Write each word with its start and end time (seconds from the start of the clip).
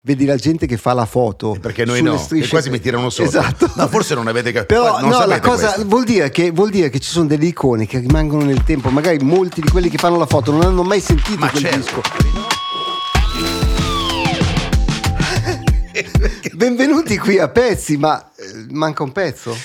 vedi 0.00 0.24
la 0.24 0.36
gente 0.36 0.66
che 0.66 0.76
fa 0.76 0.92
la 0.92 1.06
foto. 1.06 1.56
Perché 1.60 1.84
noi 1.84 2.02
no, 2.02 2.16
strisce- 2.16 2.46
e 2.46 2.50
quasi 2.50 2.70
mi 2.70 2.80
tirano 2.80 3.10
sotto. 3.10 3.28
Esatto. 3.28 3.70
No, 3.74 3.88
forse 3.88 4.14
non 4.14 4.26
avete 4.28 4.52
capito. 4.52 4.80
Però 4.80 5.00
no, 5.00 5.26
la 5.26 5.40
cosa 5.40 5.74
vuol 5.84 6.04
dire, 6.04 6.30
che, 6.30 6.50
vuol 6.50 6.70
dire 6.70 6.88
che 6.88 6.98
ci 6.98 7.10
sono 7.10 7.26
delle 7.26 7.46
icone 7.46 7.86
che 7.86 7.98
rimangono 7.98 8.44
nel 8.44 8.62
tempo. 8.64 8.90
Magari 8.90 9.18
molti 9.18 9.60
di 9.60 9.68
quelli 9.68 9.88
che 9.88 9.98
fanno 9.98 10.16
la 10.16 10.26
foto 10.26 10.52
non 10.52 10.62
hanno 10.62 10.82
mai 10.82 11.00
sentito 11.00 11.38
Ma 11.38 11.50
quel 11.50 11.62
certo. 11.62 11.76
disco. 11.76 12.00
Benvenuti 16.52 17.18
qui 17.18 17.38
a 17.38 17.48
pezzi, 17.48 17.96
ma 17.96 18.30
eh, 18.36 18.66
manca 18.70 19.02
un 19.02 19.10
pezzo. 19.12 19.56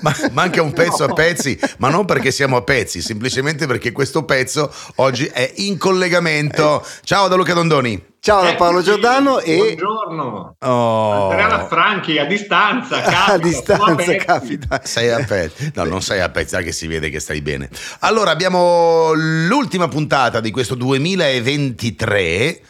Ma- 0.00 0.14
manca 0.32 0.60
un 0.62 0.72
pezzo 0.72 1.04
a 1.04 1.12
pezzi, 1.12 1.58
ma 1.78 1.88
non 1.88 2.04
perché 2.04 2.30
siamo 2.30 2.56
a 2.56 2.62
pezzi, 2.62 3.00
semplicemente 3.00 3.66
perché 3.66 3.92
questo 3.92 4.24
pezzo 4.24 4.72
oggi 4.96 5.26
è 5.26 5.52
in 5.56 5.78
collegamento. 5.78 6.84
Ciao 7.02 7.28
da 7.28 7.36
Luca 7.36 7.54
Dondoni. 7.54 8.07
Ciao 8.20 8.42
da 8.42 8.54
Paolo 8.56 8.78
Eccoci, 8.80 8.90
Giordano 8.90 9.38
e 9.40 9.56
Buongiorno. 9.76 10.56
Oh, 10.58 11.28
Andrea 11.30 11.66
Franchi 11.66 12.18
a 12.18 12.24
distanza, 12.26 13.00
capita, 13.00 13.32
a 13.32 13.38
distanza 13.38 14.16
capita. 14.16 14.80
sei 14.84 15.10
a 15.10 15.24
pezzi. 15.24 15.70
No, 15.74 15.84
non 15.84 16.02
sei 16.02 16.20
a 16.20 16.28
pezzi, 16.28 16.56
ah, 16.56 16.60
che 16.60 16.72
si 16.72 16.86
vede 16.88 17.10
che 17.10 17.20
stai 17.20 17.40
bene. 17.40 17.70
Allora, 18.00 18.30
abbiamo 18.30 19.12
l'ultima 19.14 19.88
puntata 19.88 20.40
di 20.40 20.50
questo 20.50 20.74
2023. 20.74 22.60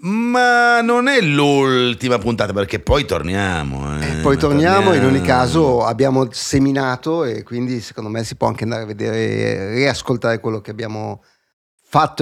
Ma 0.00 0.80
non 0.80 1.06
è 1.06 1.20
l'ultima 1.20 2.16
puntata 2.18 2.52
perché 2.54 2.78
poi 2.80 3.04
torniamo. 3.04 4.00
eh, 4.00 4.04
Eh, 4.18 4.20
Poi 4.22 4.34
ma 4.36 4.40
torniamo, 4.40 4.94
in 4.94 5.00
ogni 5.04 5.18
torniamo. 5.18 5.26
caso 5.26 5.84
abbiamo 5.84 6.26
seminato 6.30 7.24
e 7.24 7.42
quindi 7.42 7.80
secondo 7.80 8.08
me 8.08 8.24
si 8.24 8.36
può 8.36 8.46
anche 8.46 8.64
andare 8.64 8.84
a 8.84 8.86
vedere, 8.86 9.74
riascoltare 9.74 10.40
quello 10.40 10.60
che 10.62 10.70
abbiamo 10.70 11.20
fatto 11.22 11.34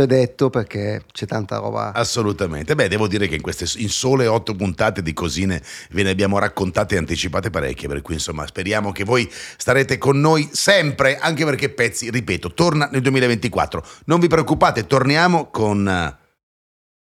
e 0.02 0.06
detto 0.06 0.50
perché 0.50 1.02
c'è 1.10 1.26
tanta 1.26 1.58
roba. 1.58 1.92
Assolutamente. 1.92 2.76
Beh, 2.76 2.88
devo 2.88 3.08
dire 3.08 3.26
che 3.26 3.34
in 3.34 3.40
queste 3.40 3.66
in 3.80 3.88
sole 3.88 4.28
otto 4.28 4.54
puntate 4.54 5.02
di 5.02 5.12
cosine 5.12 5.60
ve 5.90 6.04
ne 6.04 6.10
abbiamo 6.10 6.38
raccontate 6.38 6.94
e 6.94 6.98
anticipate 6.98 7.50
parecchie, 7.50 7.88
per 7.88 8.00
cui 8.00 8.14
insomma 8.14 8.46
speriamo 8.46 8.92
che 8.92 9.02
voi 9.02 9.28
starete 9.56 9.98
con 9.98 10.20
noi 10.20 10.48
sempre, 10.52 11.18
anche 11.18 11.44
perché 11.44 11.70
Pezzi, 11.70 12.10
ripeto, 12.10 12.54
torna 12.54 12.88
nel 12.92 13.00
2024. 13.00 13.84
Non 14.04 14.20
vi 14.20 14.28
preoccupate, 14.28 14.86
torniamo 14.86 15.50
con... 15.50 16.22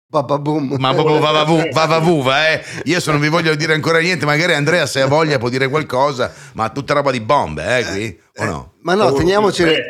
eh, 0.10 0.12
Babba 0.12 0.40
boom. 0.40 0.76
Ma 0.80 0.94
proprio 0.94 1.20
vavavu- 1.22 1.70
vavavuva, 1.72 2.50
eh. 2.50 2.64
Io 2.86 3.00
se 3.00 3.12
non 3.12 3.20
vi 3.20 3.28
voglio 3.30 3.54
dire 3.56 3.74
ancora 3.76 4.00
niente, 4.00 4.26
magari 4.26 4.54
Andrea 4.54 4.88
se 4.88 5.02
ha 5.02 5.06
voglia 5.08 5.38
può 5.38 5.50
dire 5.50 5.68
qualcosa, 5.68 6.34
ma 6.54 6.70
tutta 6.70 6.94
roba 6.96 7.12
di 7.12 7.20
bombe, 7.22 7.78
eh, 7.78 7.86
qui? 7.86 8.20
O 8.38 8.44
no? 8.46 8.74
Ma 8.82 8.96
no, 8.96 9.04
Oh, 9.06 9.14
teniamocele. 9.14 9.84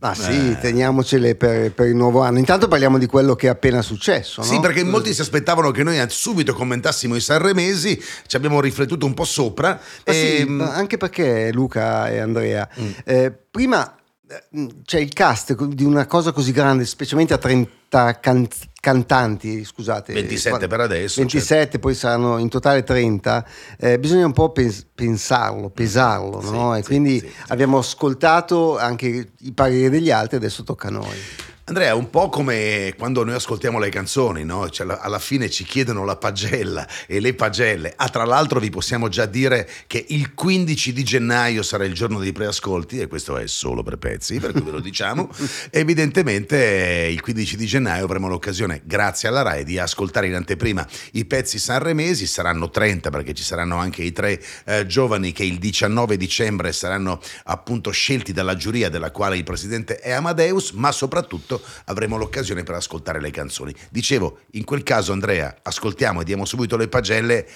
Ah 0.00 0.14
sì, 0.14 0.50
Eh. 0.52 0.58
teniamocele 0.58 1.36
per, 1.36 1.72
per 1.72 1.86
il 1.86 1.94
nuovo 1.94 2.20
anno. 2.22 2.38
Intanto 2.38 2.66
parliamo 2.66 2.98
di 2.98 3.06
quello 3.06 3.36
che 3.36 3.46
è 3.46 3.50
appena 3.50 3.80
successo. 3.82 4.42
Sì, 4.42 4.54
no? 4.54 4.60
perché 4.60 4.82
molti 4.82 5.12
si 5.14 5.20
aspettavano 5.20 5.70
che 5.70 5.84
noi 5.84 6.02
subito 6.08 6.52
commentassimo 6.54 7.14
i 7.14 7.20
sanremesi, 7.20 8.02
ci 8.26 8.36
abbiamo 8.36 8.60
riflettuto 8.60 9.06
un 9.06 9.14
po' 9.14 9.24
sopra. 9.24 9.78
Ma 10.04 10.12
sì, 10.12 10.38
e- 10.38 10.44
ma 10.46 10.72
anche 10.74 10.96
perché 10.96 11.50
Luca 11.52 12.08
e 12.08 12.18
Andrea, 12.18 12.66
Mm. 12.80 12.90
eh, 13.04 13.32
prima 13.50 13.94
c'è 14.84 15.00
il 15.00 15.12
cast 15.12 15.54
di 15.64 15.84
una 15.84 16.06
cosa 16.06 16.30
così 16.32 16.52
grande, 16.52 16.84
specialmente 16.84 17.34
a 17.34 17.38
30 17.38 18.20
can- 18.20 18.46
cantanti, 18.80 19.64
scusate. 19.64 20.12
27 20.12 20.56
Qua- 20.58 20.66
per 20.68 20.80
adesso, 20.80 21.20
27, 21.20 21.78
poi 21.80 21.94
saranno 21.94 22.38
in 22.38 22.48
totale 22.48 22.84
30. 22.84 23.44
eh, 23.78 23.98
bisogna 23.98 24.26
un 24.26 24.32
po' 24.32 24.52
pens- 24.52 24.86
pensarlo, 24.94 25.70
pesarlo, 25.70 26.40
Sì, 26.42 26.50
no? 26.50 26.76
E 26.76 26.82
sì, 26.82 26.86
quindi 26.86 27.18
sì, 27.18 27.26
sì. 27.26 27.32
abbiamo 27.48 27.78
ascoltato 27.78 28.78
anche 28.78 29.32
i 29.38 29.52
pareri 29.52 29.88
degli 29.88 30.10
altri, 30.10 30.36
adesso 30.36 30.62
tocca 30.62 30.88
a 30.88 30.92
noi. 30.92 31.16
Andrea, 31.64 31.90
è 31.90 31.94
un 31.94 32.10
po' 32.10 32.28
come 32.28 32.94
quando 32.98 33.22
noi 33.22 33.34
ascoltiamo 33.34 33.78
le 33.78 33.90
canzoni, 33.90 34.44
no? 34.44 34.68
Cioè, 34.68 34.96
alla- 34.98 35.18
fine 35.20 35.48
ci 35.50 35.62
chiedono 35.62 36.04
la 36.04 36.16
pagella 36.16 36.88
e 37.06 37.20
le 37.20 37.34
pagelle. 37.34 37.92
Ah, 37.94 38.08
tra 38.08 38.24
l'altro 38.24 38.58
vi 38.58 38.70
possiamo 38.70 39.08
già 39.08 39.26
dire 39.26 39.68
che 39.86 40.04
il 40.08 40.34
15 40.34 40.92
di 40.92 41.04
gennaio 41.04 41.62
sarà 41.62 41.84
il 41.84 41.92
giorno 41.92 42.18
dei 42.18 42.32
preascolti 42.32 42.98
e 42.98 43.06
questo 43.06 43.36
è 43.36 43.46
solo 43.46 43.84
per 43.84 43.98
pezzi, 43.98 44.40
per 44.40 44.50
cui 44.50 44.62
ve 44.62 44.70
lo 44.72 44.80
diciamo. 44.80 45.30
Evidentemente 45.70 47.04
eh, 47.04 47.12
il 47.12 47.20
15 47.20 47.56
di 47.56 47.66
gennaio 47.66 48.04
avremo 48.04 48.26
l'occasione, 48.26 48.80
grazie 48.84 49.28
alla 49.28 49.42
RAI, 49.42 49.62
di 49.62 49.78
ascoltare 49.78 50.26
in 50.26 50.34
anteprima 50.34 50.84
i 51.12 51.24
pezzi 51.26 51.58
sanremesi, 51.60 52.26
saranno 52.26 52.70
30 52.70 53.10
perché 53.10 53.32
ci 53.34 53.44
saranno 53.44 53.76
anche 53.76 54.02
i 54.02 54.10
tre 54.10 54.42
eh, 54.64 54.86
giovani 54.86 55.30
che 55.30 55.44
il 55.44 55.58
19 55.58 56.16
dicembre 56.16 56.72
saranno 56.72 57.20
appunto 57.44 57.90
scelti 57.90 58.32
dalla 58.32 58.56
giuria 58.56 58.88
della 58.88 59.12
quale 59.12 59.36
il 59.36 59.44
presidente 59.44 59.98
è 59.98 60.10
Amadeus, 60.10 60.72
ma 60.72 60.90
soprattutto 60.90 61.59
avremo 61.86 62.16
l'occasione 62.16 62.62
per 62.62 62.74
ascoltare 62.74 63.20
le 63.20 63.30
canzoni. 63.30 63.74
Dicevo, 63.90 64.40
in 64.52 64.64
quel 64.64 64.82
caso 64.82 65.12
Andrea, 65.12 65.56
ascoltiamo 65.62 66.20
e 66.20 66.24
diamo 66.24 66.44
subito 66.44 66.76
le 66.76 66.88
pagelle. 66.88 67.46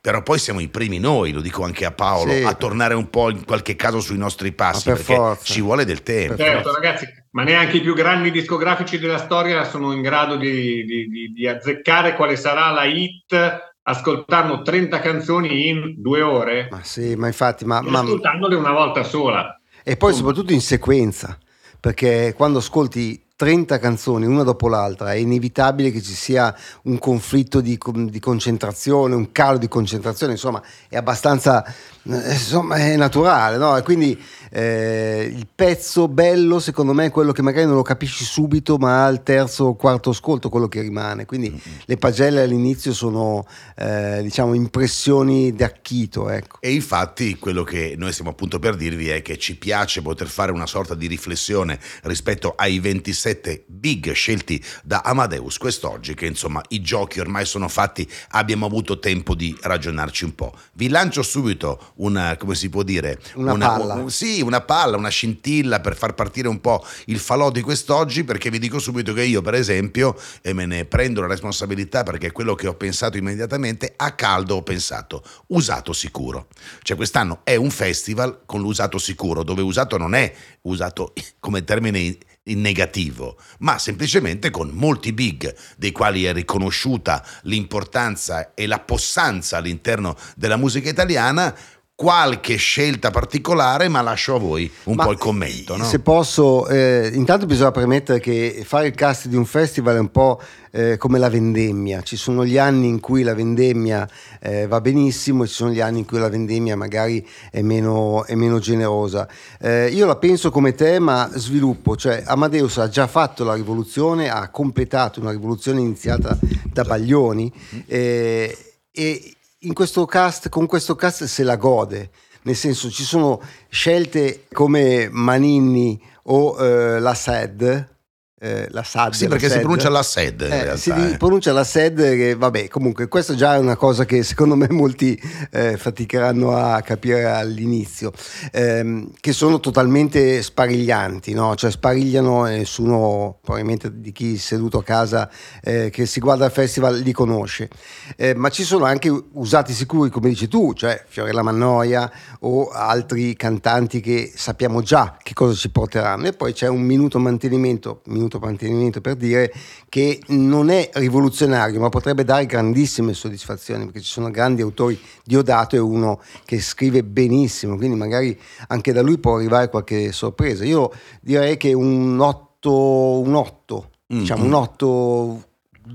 Però 0.00 0.22
poi 0.22 0.38
siamo 0.38 0.60
i 0.60 0.68
primi 0.68 1.00
noi, 1.00 1.32
lo 1.32 1.40
dico 1.40 1.64
anche 1.64 1.84
a 1.84 1.90
Paolo, 1.90 2.30
Sì. 2.32 2.44
a 2.44 2.54
tornare 2.54 2.94
un 2.94 3.10
po' 3.10 3.30
in 3.30 3.44
qualche 3.44 3.74
caso 3.74 3.98
sui 3.98 4.16
nostri 4.16 4.52
passi, 4.52 4.88
Ma 4.88 4.94
per 4.94 5.04
perché 5.04 5.20
forza. 5.20 5.52
ci 5.52 5.60
vuole 5.60 5.84
del 5.84 6.04
tempo. 6.04 6.36
Per 6.36 6.46
Certo, 6.46 6.72
ragazzi, 6.72 7.04
ma 7.32 7.42
neanche 7.42 7.78
i 7.78 7.80
più 7.80 7.94
grandi 7.94 8.30
discografici 8.30 9.00
della 9.00 9.18
storia 9.18 9.64
sono 9.64 9.92
in 9.92 10.00
grado 10.00 10.36
di, 10.36 10.84
di- 10.84 11.08
di- 11.08 11.32
di 11.34 11.48
azzeccare 11.48 12.14
quale 12.14 12.36
sarà 12.36 12.70
la 12.70 12.84
hit 12.84 13.34
ascoltando 13.82 14.62
30 14.62 15.00
canzoni 15.00 15.68
in 15.68 15.94
due 15.96 16.22
ore, 16.22 16.68
Ma 16.70 16.82
sì, 16.84 17.16
ma 17.16 17.26
infatti, 17.26 17.64
ma, 17.64 17.80
ma- 17.80 17.98
ascoltandole 17.98 18.54
una 18.54 18.72
volta 18.72 19.02
sola. 19.02 19.58
E 19.82 19.96
poi 19.96 20.14
soprattutto 20.14 20.52
in 20.52 20.60
sequenza, 20.60 21.36
perché 21.80 22.34
quando 22.36 22.58
ascolti 22.58 23.20
30 23.38 23.78
canzoni 23.78 24.26
una 24.26 24.42
dopo 24.42 24.66
l'altra 24.66 25.12
è 25.12 25.16
inevitabile 25.16 25.92
che 25.92 26.02
ci 26.02 26.12
sia 26.12 26.52
un 26.82 26.98
conflitto 26.98 27.60
di, 27.60 27.78
di 28.10 28.18
concentrazione, 28.18 29.14
un 29.14 29.30
calo 29.30 29.58
di 29.58 29.68
concentrazione, 29.68 30.32
insomma 30.32 30.60
è 30.88 30.96
abbastanza, 30.96 31.64
eh, 31.64 32.32
insomma 32.32 32.74
è 32.78 32.96
naturale, 32.96 33.56
no? 33.56 33.76
E 33.76 33.82
quindi 33.82 34.20
eh, 34.50 35.32
il 35.34 35.46
pezzo 35.54 36.08
bello 36.08 36.58
secondo 36.58 36.92
me 36.92 37.06
è 37.06 37.10
quello 37.10 37.32
che 37.32 37.42
magari 37.42 37.66
non 37.66 37.76
lo 37.76 37.82
capisci 37.82 38.24
subito 38.24 38.76
ma 38.76 39.04
al 39.04 39.22
terzo 39.22 39.64
o 39.64 39.74
quarto 39.74 40.10
ascolto 40.10 40.48
quello 40.48 40.68
che 40.68 40.80
rimane, 40.80 41.24
quindi 41.24 41.60
le 41.84 41.96
pagelle 41.96 42.42
all'inizio 42.42 42.92
sono 42.92 43.46
eh, 43.76 44.20
diciamo 44.22 44.54
impressioni 44.54 45.52
d'acchito, 45.52 46.30
ecco. 46.30 46.58
E 46.60 46.72
infatti 46.72 47.38
quello 47.38 47.62
che 47.62 47.94
noi 47.96 48.12
stiamo 48.12 48.30
appunto 48.30 48.58
per 48.58 48.76
dirvi 48.76 49.08
è 49.08 49.22
che 49.22 49.38
ci 49.38 49.56
piace 49.56 50.02
poter 50.02 50.28
fare 50.28 50.52
una 50.52 50.66
sorta 50.66 50.94
di 50.94 51.06
riflessione 51.06 51.78
rispetto 52.02 52.54
ai 52.56 52.78
27 52.78 53.64
big 53.66 54.12
scelti 54.12 54.62
da 54.82 55.02
Amadeus 55.04 55.58
quest'oggi, 55.58 56.14
che 56.14 56.26
insomma 56.26 56.62
i 56.68 56.80
giochi 56.80 57.20
ormai 57.20 57.44
sono 57.44 57.68
fatti, 57.68 58.08
abbiamo 58.30 58.66
avuto 58.66 58.98
tempo 58.98 59.34
di 59.34 59.56
ragionarci 59.60 60.24
un 60.24 60.34
po'. 60.34 60.52
Vi 60.72 60.88
lancio 60.88 61.22
subito 61.22 61.92
una, 61.96 62.36
come 62.36 62.54
si 62.54 62.68
può 62.68 62.82
dire? 62.82 63.20
Una 63.34 63.56
palla. 63.56 63.94
un- 63.94 64.10
sì, 64.10 64.37
una 64.40 64.60
palla, 64.60 64.96
una 64.96 65.08
scintilla 65.08 65.80
per 65.80 65.96
far 65.96 66.14
partire 66.14 66.48
un 66.48 66.60
po' 66.60 66.84
il 67.06 67.18
falò 67.18 67.50
di 67.50 67.60
quest'oggi, 67.60 68.24
perché 68.24 68.50
vi 68.50 68.58
dico 68.58 68.78
subito 68.78 69.12
che 69.12 69.24
io 69.24 69.42
per 69.42 69.54
esempio, 69.54 70.16
e 70.42 70.52
me 70.52 70.66
ne 70.66 70.84
prendo 70.84 71.20
la 71.20 71.26
responsabilità 71.26 72.02
perché 72.02 72.28
è 72.28 72.32
quello 72.32 72.54
che 72.54 72.66
ho 72.66 72.74
pensato 72.74 73.16
immediatamente, 73.16 73.94
a 73.96 74.12
caldo 74.12 74.56
ho 74.56 74.62
pensato 74.62 75.22
usato 75.48 75.92
sicuro. 75.92 76.48
Cioè 76.82 76.96
quest'anno 76.96 77.40
è 77.44 77.56
un 77.56 77.70
festival 77.70 78.40
con 78.46 78.60
l'usato 78.60 78.98
sicuro, 78.98 79.42
dove 79.42 79.62
usato 79.62 79.96
non 79.96 80.14
è 80.14 80.32
usato 80.62 81.12
come 81.40 81.64
termine 81.64 82.18
in 82.48 82.60
negativo, 82.60 83.36
ma 83.58 83.78
semplicemente 83.78 84.50
con 84.50 84.70
molti 84.70 85.12
big, 85.12 85.54
dei 85.76 85.92
quali 85.92 86.24
è 86.24 86.32
riconosciuta 86.32 87.24
l'importanza 87.42 88.54
e 88.54 88.66
la 88.66 88.80
possanza 88.80 89.58
all'interno 89.58 90.16
della 90.34 90.56
musica 90.56 90.88
italiana, 90.88 91.54
qualche 92.00 92.54
scelta 92.54 93.10
particolare, 93.10 93.88
ma 93.88 94.02
lascio 94.02 94.36
a 94.36 94.38
voi 94.38 94.70
un 94.84 94.94
Ma 94.94 95.02
po' 95.02 95.10
il 95.10 95.18
commento. 95.18 95.76
No? 95.76 95.82
Se 95.82 95.98
posso, 95.98 96.68
eh, 96.68 97.10
intanto 97.12 97.44
bisogna 97.44 97.72
premettere 97.72 98.20
che 98.20 98.62
fare 98.64 98.86
il 98.86 98.94
cast 98.94 99.26
di 99.26 99.34
un 99.34 99.44
festival 99.44 99.96
è 99.96 99.98
un 99.98 100.12
po' 100.12 100.40
eh, 100.70 100.96
come 100.96 101.18
la 101.18 101.28
vendemmia. 101.28 102.00
Ci 102.02 102.16
sono 102.16 102.44
gli 102.44 102.56
anni 102.56 102.86
in 102.86 103.00
cui 103.00 103.24
la 103.24 103.34
vendemmia 103.34 104.08
eh, 104.40 104.68
va 104.68 104.80
benissimo 104.80 105.42
e 105.42 105.48
ci 105.48 105.54
sono 105.54 105.72
gli 105.72 105.80
anni 105.80 105.98
in 105.98 106.04
cui 106.04 106.20
la 106.20 106.28
vendemmia 106.28 106.76
magari 106.76 107.26
è 107.50 107.62
meno, 107.62 108.24
è 108.26 108.36
meno 108.36 108.60
generosa. 108.60 109.28
Eh, 109.60 109.88
io 109.88 110.06
la 110.06 110.14
penso 110.14 110.52
come 110.52 110.76
te, 110.76 111.00
ma 111.00 111.28
sviluppo, 111.34 111.96
cioè 111.96 112.22
Amadeus 112.24 112.78
ha 112.78 112.88
già 112.88 113.08
fatto 113.08 113.42
la 113.42 113.54
rivoluzione, 113.54 114.30
ha 114.30 114.48
completato 114.50 115.18
una 115.18 115.32
rivoluzione 115.32 115.80
iniziata 115.80 116.38
da 116.72 116.84
Baglioni 116.84 117.52
eh, 117.86 118.56
e 118.92 119.32
in 119.68 119.74
questo 119.74 120.06
cast, 120.06 120.48
con 120.48 120.66
questo 120.66 120.96
cast 120.96 121.24
se 121.24 121.42
la 121.42 121.56
gode. 121.56 122.10
Nel 122.42 122.56
senso, 122.56 122.90
ci 122.90 123.04
sono 123.04 123.40
scelte 123.68 124.46
come 124.50 125.08
Maninni 125.10 126.00
o 126.24 126.58
eh, 126.58 126.98
la 126.98 127.12
SED 127.12 127.96
eh, 128.40 128.68
la 128.70 128.82
SAD. 128.82 129.12
Sì, 129.12 129.26
perché 129.26 129.50
si 129.50 129.58
pronuncia 129.58 129.88
la 129.88 130.02
SED. 130.02 130.42
Eh, 130.42 130.76
si 130.76 130.90
eh. 130.90 131.16
pronuncia 131.16 131.52
la 131.52 131.64
SED, 131.64 131.96
che 131.96 132.34
vabbè, 132.36 132.68
comunque 132.68 133.08
questa 133.08 133.34
già 133.34 133.54
è 133.54 133.58
una 133.58 133.76
cosa 133.76 134.04
che 134.04 134.22
secondo 134.22 134.54
me 134.54 134.68
molti 134.70 135.20
eh, 135.50 135.76
faticheranno 135.76 136.56
a 136.56 136.80
capire 136.82 137.24
all'inizio, 137.24 138.12
ehm, 138.52 139.10
che 139.20 139.32
sono 139.32 139.58
totalmente 139.58 140.42
spariglianti, 140.42 141.32
no? 141.34 141.54
cioè 141.56 141.70
sparigliano 141.70 142.46
e 142.46 142.58
nessuno, 142.58 143.38
probabilmente 143.42 144.00
di 144.00 144.12
chi 144.12 144.34
è 144.34 144.38
seduto 144.38 144.78
a 144.78 144.84
casa 144.84 145.28
eh, 145.62 145.90
che 145.90 146.06
si 146.06 146.20
guarda 146.20 146.46
il 146.46 146.52
festival 146.52 146.98
li 146.98 147.12
conosce, 147.12 147.68
Eh, 148.16 148.34
ma 148.34 148.50
ci 148.50 148.62
sono 148.62 148.84
anche 148.84 149.10
usati 149.32 149.72
sicuri, 149.72 150.10
come 150.10 150.28
dici 150.28 150.48
tu, 150.48 150.72
cioè 150.74 151.02
Fiorella 151.08 151.42
Mannoia 151.42 152.10
o 152.40 152.68
altri 152.70 153.34
cantanti 153.34 154.00
che 154.00 154.30
sappiamo 154.34 154.82
già 154.82 155.16
che 155.20 155.34
cosa 155.34 155.54
ci 155.54 155.70
porteranno 155.70 156.26
e 156.26 156.32
poi 156.32 156.52
c'è 156.52 156.68
un 156.68 156.82
minuto 156.82 157.18
mantenimento, 157.18 158.02
minuto 158.06 158.27
mantenimento 158.38 159.00
per 159.00 159.14
dire 159.14 159.50
che 159.88 160.20
non 160.28 160.68
è 160.68 160.90
rivoluzionario 160.92 161.80
ma 161.80 161.88
potrebbe 161.88 162.24
dare 162.24 162.44
grandissime 162.44 163.14
soddisfazioni 163.14 163.84
perché 163.86 164.00
ci 164.00 164.10
sono 164.10 164.30
grandi 164.30 164.60
autori, 164.60 165.00
Diodato 165.24 165.74
è 165.74 165.80
uno 165.80 166.20
che 166.44 166.60
scrive 166.60 167.02
benissimo 167.02 167.76
quindi 167.76 167.96
magari 167.96 168.38
anche 168.66 168.92
da 168.92 169.00
lui 169.00 169.16
può 169.16 169.36
arrivare 169.36 169.70
qualche 169.70 170.12
sorpresa 170.12 170.64
io 170.64 170.92
direi 171.22 171.56
che 171.56 171.72
un 171.72 172.20
8 172.20 173.20
un 173.20 173.34
8 173.34 173.90
Mm, 174.10 174.20
diciamo 174.20 174.44
un 174.44 174.54
8 174.54 175.42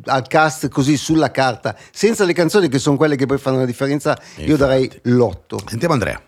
al 0.06 0.28
cast 0.28 0.70
così 0.70 0.98
sulla 0.98 1.32
carta 1.32 1.76
senza 1.92 2.26
le 2.26 2.34
canzoni 2.34 2.70
che 2.70 2.78
sono 2.78 2.96
quelle 2.96 3.16
che 3.16 3.26
poi 3.26 3.40
fanno 3.40 3.58
la 3.58 3.66
differenza 3.66 4.16
io 4.38 4.52
Infatti. 4.52 4.58
darei 4.60 5.00
l'8 5.04 5.68
Sentiamo 5.68 5.94
Andrea. 5.96 6.22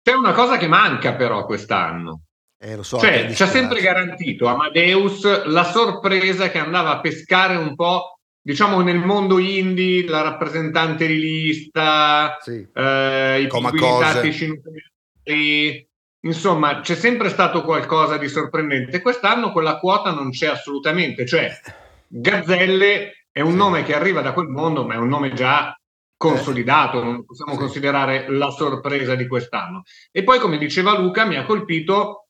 C'è 0.00 0.14
una 0.14 0.32
cosa 0.32 0.56
che 0.56 0.68
manca 0.68 1.14
però 1.14 1.44
quest'anno. 1.44 2.22
Eh, 2.60 2.76
lo 2.76 2.82
so, 2.82 2.98
Cioè, 2.98 3.32
ci 3.32 3.42
ha 3.42 3.46
sempre 3.46 3.80
garantito 3.80 4.46
Amadeus 4.46 5.44
la 5.46 5.64
sorpresa 5.64 6.50
che 6.50 6.58
andava 6.58 6.90
a 6.90 7.00
pescare 7.00 7.56
un 7.56 7.74
po', 7.74 8.18
diciamo, 8.40 8.80
nel 8.80 8.98
mondo 8.98 9.38
indie, 9.38 10.06
la 10.06 10.22
rappresentante 10.22 11.06
rivista, 11.06 12.36
Sì. 12.40 12.66
eh, 12.74 13.42
i 13.42 13.46
tattici 13.48 14.46
nucleari. 14.48 15.86
Insomma, 16.22 16.80
c'è 16.80 16.96
sempre 16.96 17.28
stato 17.28 17.62
qualcosa 17.62 18.16
di 18.16 18.26
sorprendente. 18.28 19.00
Quest'anno 19.00 19.52
quella 19.52 19.78
quota 19.78 20.10
non 20.10 20.30
c'è 20.30 20.48
assolutamente. 20.48 21.24
Cioè, 21.24 21.48
Gazzelle 22.08 23.26
è 23.30 23.40
un 23.40 23.52
Sì. 23.52 23.56
nome 23.56 23.84
che 23.84 23.94
arriva 23.94 24.20
da 24.20 24.32
quel 24.32 24.48
mondo, 24.48 24.84
ma 24.84 24.94
è 24.94 24.96
un 24.96 25.08
nome 25.08 25.32
già 25.32 25.78
consolidato, 26.16 27.04
non 27.04 27.24
possiamo 27.24 27.52
Sì. 27.52 27.58
considerare 27.58 28.28
la 28.28 28.50
sorpresa 28.50 29.14
di 29.14 29.28
quest'anno. 29.28 29.82
E 30.10 30.24
poi, 30.24 30.40
come 30.40 30.58
diceva 30.58 30.98
Luca, 30.98 31.24
mi 31.24 31.36
ha 31.36 31.44
colpito 31.44 32.27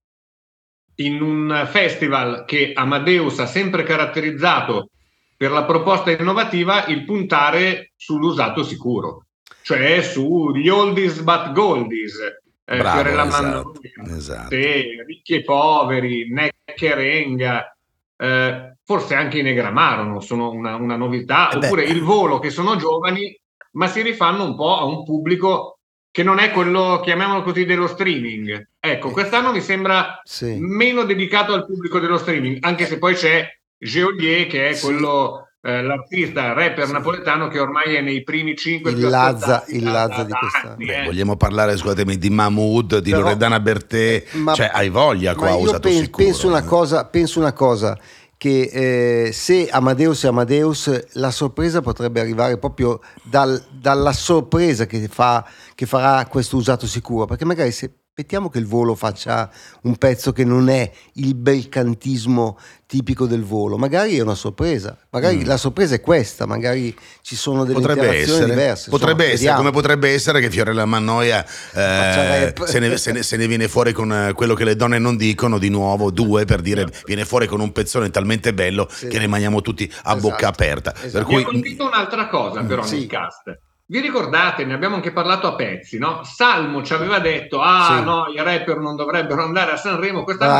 in 1.01 1.23
un 1.23 1.67
festival 1.71 2.45
che 2.45 2.73
Amadeus 2.75 3.39
ha 3.39 3.47
sempre 3.47 3.83
caratterizzato 3.83 4.91
per 5.37 5.51
la 5.51 5.65
proposta 5.65 6.11
innovativa 6.11 6.87
il 6.87 7.05
puntare 7.05 7.93
sull'usato 7.97 8.65
sicuro, 8.65 9.27
cioè 9.63 10.03
sugli 10.03 10.69
oldies 10.69 11.21
but 11.21 11.53
goldies. 11.53 12.17
Eh, 12.65 12.79
Bravo, 12.79 13.01
Fiorella 13.01 13.27
esatto, 13.27 13.73
esatto. 14.09 14.49
sì, 14.51 15.03
ricchi 15.07 15.35
e 15.37 15.43
poveri, 15.45 16.31
Neckerenga, 16.31 17.77
eh, 18.17 18.77
forse 18.85 19.15
anche 19.15 19.39
i 19.39 19.43
Negramarono 19.43 20.21
sono 20.21 20.51
una, 20.51 20.75
una 20.75 20.97
novità, 20.97 21.51
Eh 21.51 21.59
beh. 21.59 21.67
oppure 21.67 21.85
il 21.85 22.03
volo 22.03 22.41
che 22.41 22.51
sono 22.51 22.77
giovani, 22.77 23.35
ma 23.73 23.87
si 23.87 24.03
rifanno 24.03 24.45
un 24.45 24.57
po' 24.57 24.77
a 24.77 24.85
un 24.85 25.05
pubblico 25.05 25.78
che 26.11 26.23
non 26.23 26.39
è 26.39 26.51
quello, 26.51 27.01
chiamiamolo 27.03 27.43
così, 27.43 27.65
dello 27.65 27.87
streaming. 27.87 28.69
Ecco, 28.81 29.11
quest'anno 29.11 29.53
mi 29.53 29.61
sembra 29.61 30.21
Sì. 30.25 30.57
meno 30.59 31.05
dedicato 31.05 31.53
al 31.53 31.67
pubblico 31.67 31.99
dello 31.99 32.19
streaming, 32.19 32.59
anche 32.61 32.87
se 32.87 32.99
poi 32.99 33.15
c'è 33.15 33.47
Geolier 33.79 34.47
che 34.47 34.69
è 34.71 34.73
Sì. 34.73 34.87
quello, 34.87 35.49
eh, 35.63 35.83
l'artista, 35.83 36.53
rapper 36.53 36.87
Sì. 36.87 36.93
napoletano 36.93 37.49
che 37.49 37.59
ormai 37.61 37.95
è 37.95 38.01
nei 38.01 38.23
primi 38.25 38.57
cinque 38.57 38.91
Il 38.93 39.01
Lazza- 39.01 39.65
il 39.69 39.83
da- 39.85 39.91
Lazza 39.93 40.17
da- 40.17 40.25
di 40.25 40.33
quest'anno. 40.33 40.73
anni, 40.75 40.87
Beh, 40.87 41.01
eh. 41.03 41.05
vogliamo 41.05 41.37
parlare, 41.37 41.77
scusatemi, 41.77 42.17
di 42.19 42.31
Mahmood, 42.31 42.99
di 42.99 43.11
Però- 43.11 43.23
Loredana 43.23 43.61
Bertè, 43.61 44.25
Ma- 44.33 44.55
cioè 44.55 44.71
hai 44.73 44.89
voglia 44.89 45.35
qua 45.35 45.51
Ma 45.51 45.57
io 45.57 45.63
usato 45.63 45.89
pen- 45.89 46.03
sicuro. 46.03 46.25
penso 46.25 46.47
una 46.49 46.59
eh. 46.61 46.65
cosa, 46.65 47.05
penso 47.07 47.39
una 47.39 47.53
cosa 47.53 47.97
che 48.39 49.27
eh, 49.27 49.33
se 49.33 49.69
Amadeus 49.69 50.23
è 50.23 50.29
Amadeus, 50.29 51.07
la 51.15 51.33
sorpresa 51.33 51.81
potrebbe 51.81 52.21
arrivare 52.21 52.57
proprio 52.57 53.01
dal- 53.23 53.63
dalla 53.69 54.13
sorpresa 54.13 54.87
che, 54.87 55.09
fa, 55.09 55.45
che 55.75 55.87
farà 55.87 56.25
questo 56.27 56.57
usato 56.57 56.87
sicuro, 56.87 57.27
perché 57.27 57.45
magari 57.45 57.73
se 57.73 57.93
mettiamo 58.19 58.49
che 58.49 58.59
il 58.59 58.67
volo 58.67 58.97
faccia 58.97 59.49
un 59.83 59.95
pezzo 59.95 60.33
che 60.33 60.43
non 60.45 60.69
è 60.69 60.91
il 61.15 61.37
bel 61.37 61.69
cantismo 61.69 62.59
tipico 62.85 63.27
del 63.27 63.45
volo, 63.45 63.77
magari 63.79 64.17
è 64.17 64.23
una 64.23 64.35
sorpresa, 64.35 64.97
magari 65.11 65.37
Mm. 65.37 65.45
la 65.47 65.57
sorpresa 65.57 65.95
è 65.95 66.01
questa, 66.01 66.45
magari 66.45 66.93
ci 67.23 67.37
sono 67.37 67.63
delle 67.63 67.79
Potrebbe 67.79 68.07
interazioni 68.07 68.39
essere, 68.41 68.51
diverse. 68.55 68.91
potrebbe 68.91 69.13
insomma, 69.13 69.23
essere 69.35 69.37
vediamo. 69.37 69.59
come 69.59 69.71
potrebbe 69.71 70.13
essere 70.13 70.41
che 70.41 70.51
Fiorella 70.51 70.85
Mannoia 70.85 71.45
eh, 71.75 72.55
se, 72.65 72.79
ne, 72.81 72.97
se 72.97 73.13
ne- 73.13 73.23
se 73.23 73.37
ne 73.37 73.47
viene 73.47 73.69
fuori 73.69 73.93
con 73.93 74.13
eh, 74.13 74.33
quello 74.33 74.55
che 74.55 74.65
le 74.65 74.75
donne 74.75 74.99
non 74.99 75.17
dicono 75.17 75.59
di 75.59 75.69
nuovo, 75.69 76.11
due 76.11 76.45
per 76.45 76.61
dire, 76.61 76.91
viene 77.05 77.25
fuori 77.25 77.47
con 77.47 77.61
un 77.61 77.71
pezzone 77.71 78.11
talmente 78.11 78.53
bello 78.53 78.89
Sì. 78.91 79.07
che 79.07 79.19
rimaniamo 79.19 79.61
tutti 79.61 79.85
a 79.85 80.13
Esatto, 80.17 80.19
bocca 80.29 80.49
aperta. 80.49 80.93
esatto. 80.97 81.25
Per 81.25 81.27
Mi 81.37 81.41
ha 81.43 81.45
cui, 81.45 81.53
colpito 81.53 81.87
un'altra 81.87 82.27
cosa 82.27 82.63
però 82.65 82.83
Sì. 82.83 82.97
nel 82.99 83.07
cast. 83.07 83.59
Vi 83.91 84.01
ricordate, 84.01 84.67
ne 84.67 84.75
abbiamo 84.75 84.97
anche 84.97 85.13
parlato 85.13 85.47
a 85.47 85.55
pezzi, 85.55 85.97
no? 85.97 86.23
Salmo 86.23 86.83
ci 86.83 86.93
aveva 86.93 87.21
detto, 87.21 87.63
ah 87.63 87.97
Sì. 87.97 88.05
no, 88.05 88.27
i 88.27 88.37
rapper 88.37 88.77
non 88.81 88.97
dovrebbero 88.97 89.43
andare 89.43 89.73
a 89.73 89.77
Sanremo, 89.77 90.25
quest'anno 90.25 90.53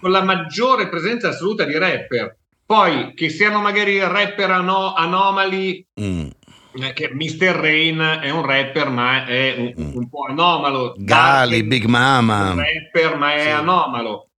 con 0.00 0.10
la 0.10 0.22
maggiore 0.22 0.88
presenza 0.88 1.28
assoluta 1.28 1.64
di 1.64 1.76
rapper. 1.76 2.38
Poi, 2.64 3.12
che 3.12 3.28
siano 3.28 3.60
magari 3.60 3.98
rapper 3.98 4.50
ano- 4.50 4.94
anomali, 4.94 5.86
mm, 6.00 6.26
eh, 6.80 6.92
che 6.94 7.10
Mr. 7.12 7.50
Rain 7.54 8.18
è 8.22 8.30
un 8.30 8.46
rapper 8.46 8.88
ma 8.88 9.26
è 9.26 9.54
un, 9.58 9.84
Mm. 9.84 9.96
un 9.96 10.08
po' 10.08 10.24
anomalo. 10.26 10.94
Gali, 10.96 11.50
Darken 11.50 11.68
Big 11.68 11.82
è 11.82 11.84
un 11.84 11.90
Mama. 11.90 12.54
rapper 12.54 13.16
ma 13.18 13.34
è 13.34 13.40
Sì. 13.42 13.48
anomalo. 13.50 14.28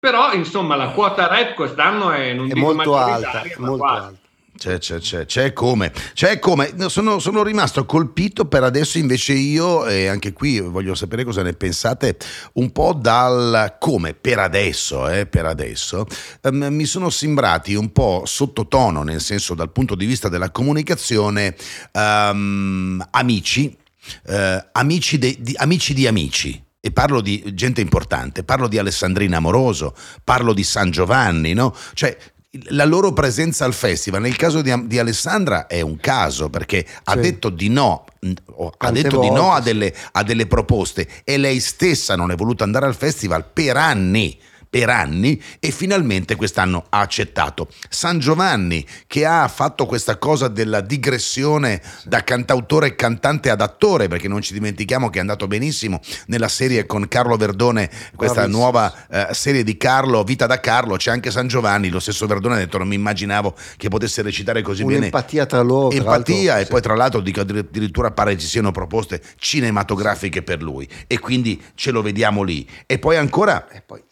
Però, 0.00 0.32
insomma, 0.32 0.74
la 0.74 0.88
quota 0.88 1.28
rap 1.28 1.54
quest'anno 1.54 2.10
è, 2.10 2.32
non 2.32 2.50
È 2.50 2.54
dico 2.54 2.74
molto 2.74 2.96
alta, 2.98 3.42
molto 3.58 3.76
quasi. 3.76 4.06
alta. 4.06 4.18
C'è, 4.54 4.78
c'è, 4.78 4.98
c'è, 4.98 5.24
c'è 5.24 5.52
come, 5.52 5.92
c'è 6.12 6.38
come. 6.38 6.72
No, 6.76 6.88
Sono, 6.88 7.18
sono 7.18 7.42
rimasto 7.42 7.84
colpito 7.86 8.44
per 8.44 8.62
adesso 8.62 8.98
invece 8.98 9.32
io, 9.32 9.86
e 9.86 10.06
anche 10.06 10.32
qui 10.32 10.60
voglio 10.60 10.94
sapere 10.94 11.24
cosa 11.24 11.42
ne 11.42 11.54
pensate, 11.54 12.16
un 12.54 12.70
po' 12.70 12.92
dal 12.92 13.76
come 13.80 14.12
per 14.12 14.38
adesso, 14.38 15.08
eh, 15.08 15.26
per 15.26 15.46
adesso, 15.46 16.06
ehm, 16.42 16.68
mi 16.70 16.84
sono 16.84 17.08
sembrati 17.08 17.74
un 17.74 17.92
po' 17.92 18.22
sottotono, 18.26 19.02
nel 19.02 19.20
senso 19.22 19.54
dal 19.54 19.72
punto 19.72 19.94
di 19.94 20.04
vista 20.06 20.28
della 20.28 20.50
comunicazione, 20.50 21.56
ehm, 21.90 23.04
amici, 23.10 23.76
eh, 24.26 24.64
amici, 24.72 25.18
de- 25.18 25.38
di, 25.40 25.54
amici 25.56 25.94
di 25.94 26.06
amici. 26.06 26.62
E 26.84 26.90
parlo 26.90 27.20
di 27.20 27.54
gente 27.54 27.80
importante, 27.80 28.42
parlo 28.42 28.68
di 28.68 28.76
Alessandrina 28.76 29.36
Amoroso, 29.36 29.94
parlo 30.24 30.52
di 30.52 30.64
San 30.64 30.90
Giovanni, 30.90 31.52
no? 31.52 31.74
Cioè, 31.94 32.16
la 32.68 32.84
loro 32.84 33.12
presenza 33.12 33.64
al 33.64 33.72
festival, 33.72 34.20
nel 34.20 34.36
caso 34.36 34.60
di, 34.60 34.86
di 34.86 34.98
Alessandra 34.98 35.66
è 35.66 35.80
un 35.80 35.96
caso 35.96 36.50
perché 36.50 36.86
ha 37.04 37.12
Sì. 37.12 37.20
detto 37.20 37.48
di 37.48 37.68
no, 37.70 38.04
ha 38.78 38.90
detto 38.90 39.20
di 39.20 39.30
no 39.30 39.42
volte, 39.42 39.56
a 39.56 39.60
delle, 39.60 39.94
a 40.12 40.22
delle 40.22 40.46
proposte 40.46 41.08
e 41.24 41.38
lei 41.38 41.60
stessa 41.60 42.14
non 42.14 42.30
è 42.30 42.34
voluta 42.34 42.64
andare 42.64 42.86
al 42.86 42.94
festival 42.94 43.46
per 43.50 43.76
anni. 43.76 44.38
Per 44.72 44.88
anni 44.88 45.38
e 45.60 45.70
finalmente 45.70 46.34
quest'anno 46.34 46.86
ha 46.88 47.00
accettato. 47.00 47.68
San 47.90 48.20
Giovanni 48.20 48.86
che 49.06 49.26
ha 49.26 49.46
fatto 49.46 49.84
questa 49.84 50.16
cosa 50.16 50.48
della 50.48 50.80
digressione 50.80 51.82
da 52.04 52.24
cantautore 52.24 52.86
e 52.86 52.94
cantante 52.94 53.50
ad 53.50 53.60
attore, 53.60 54.08
perché 54.08 54.28
non 54.28 54.40
ci 54.40 54.54
dimentichiamo 54.54 55.10
che 55.10 55.18
è 55.18 55.20
andato 55.20 55.46
benissimo 55.46 56.00
nella 56.28 56.48
serie 56.48 56.86
con 56.86 57.06
Carlo 57.06 57.36
Verdone, 57.36 57.90
questa 58.16 58.46
Bravissimo. 58.46 58.62
nuova 58.62 58.94
eh, 59.10 59.34
serie 59.34 59.62
di 59.62 59.76
Carlo, 59.76 60.24
Vita 60.24 60.46
da 60.46 60.58
Carlo, 60.58 60.96
c'è 60.96 61.10
anche 61.10 61.30
San 61.30 61.48
Giovanni, 61.48 61.90
lo 61.90 62.00
stesso 62.00 62.26
Verdone 62.26 62.54
ha 62.54 62.58
detto 62.58 62.78
non 62.78 62.88
mi 62.88 62.94
immaginavo 62.94 63.54
che 63.76 63.90
potesse 63.90 64.22
recitare 64.22 64.62
così 64.62 64.84
bene. 64.84 64.96
Un'empatia 64.96 65.44
tra 65.44 65.60
loro. 65.60 65.90
Empatia 65.90 66.60
e 66.60 66.64
sì. 66.64 66.70
poi 66.70 66.80
tra 66.80 66.94
l'altro 66.94 67.20
dico 67.20 67.42
addirittura 67.42 68.10
pare 68.12 68.38
ci 68.38 68.46
siano 68.46 68.72
proposte 68.72 69.20
cinematografiche 69.36 70.42
per 70.42 70.62
lui 70.62 70.88
e 71.06 71.18
quindi 71.18 71.62
ce 71.74 71.90
lo 71.90 72.00
vediamo 72.00 72.42
lì. 72.42 72.66
E 72.86 72.98
poi 72.98 73.18
ancora 73.18 73.68
E 73.68 73.82
poi- 73.82 74.02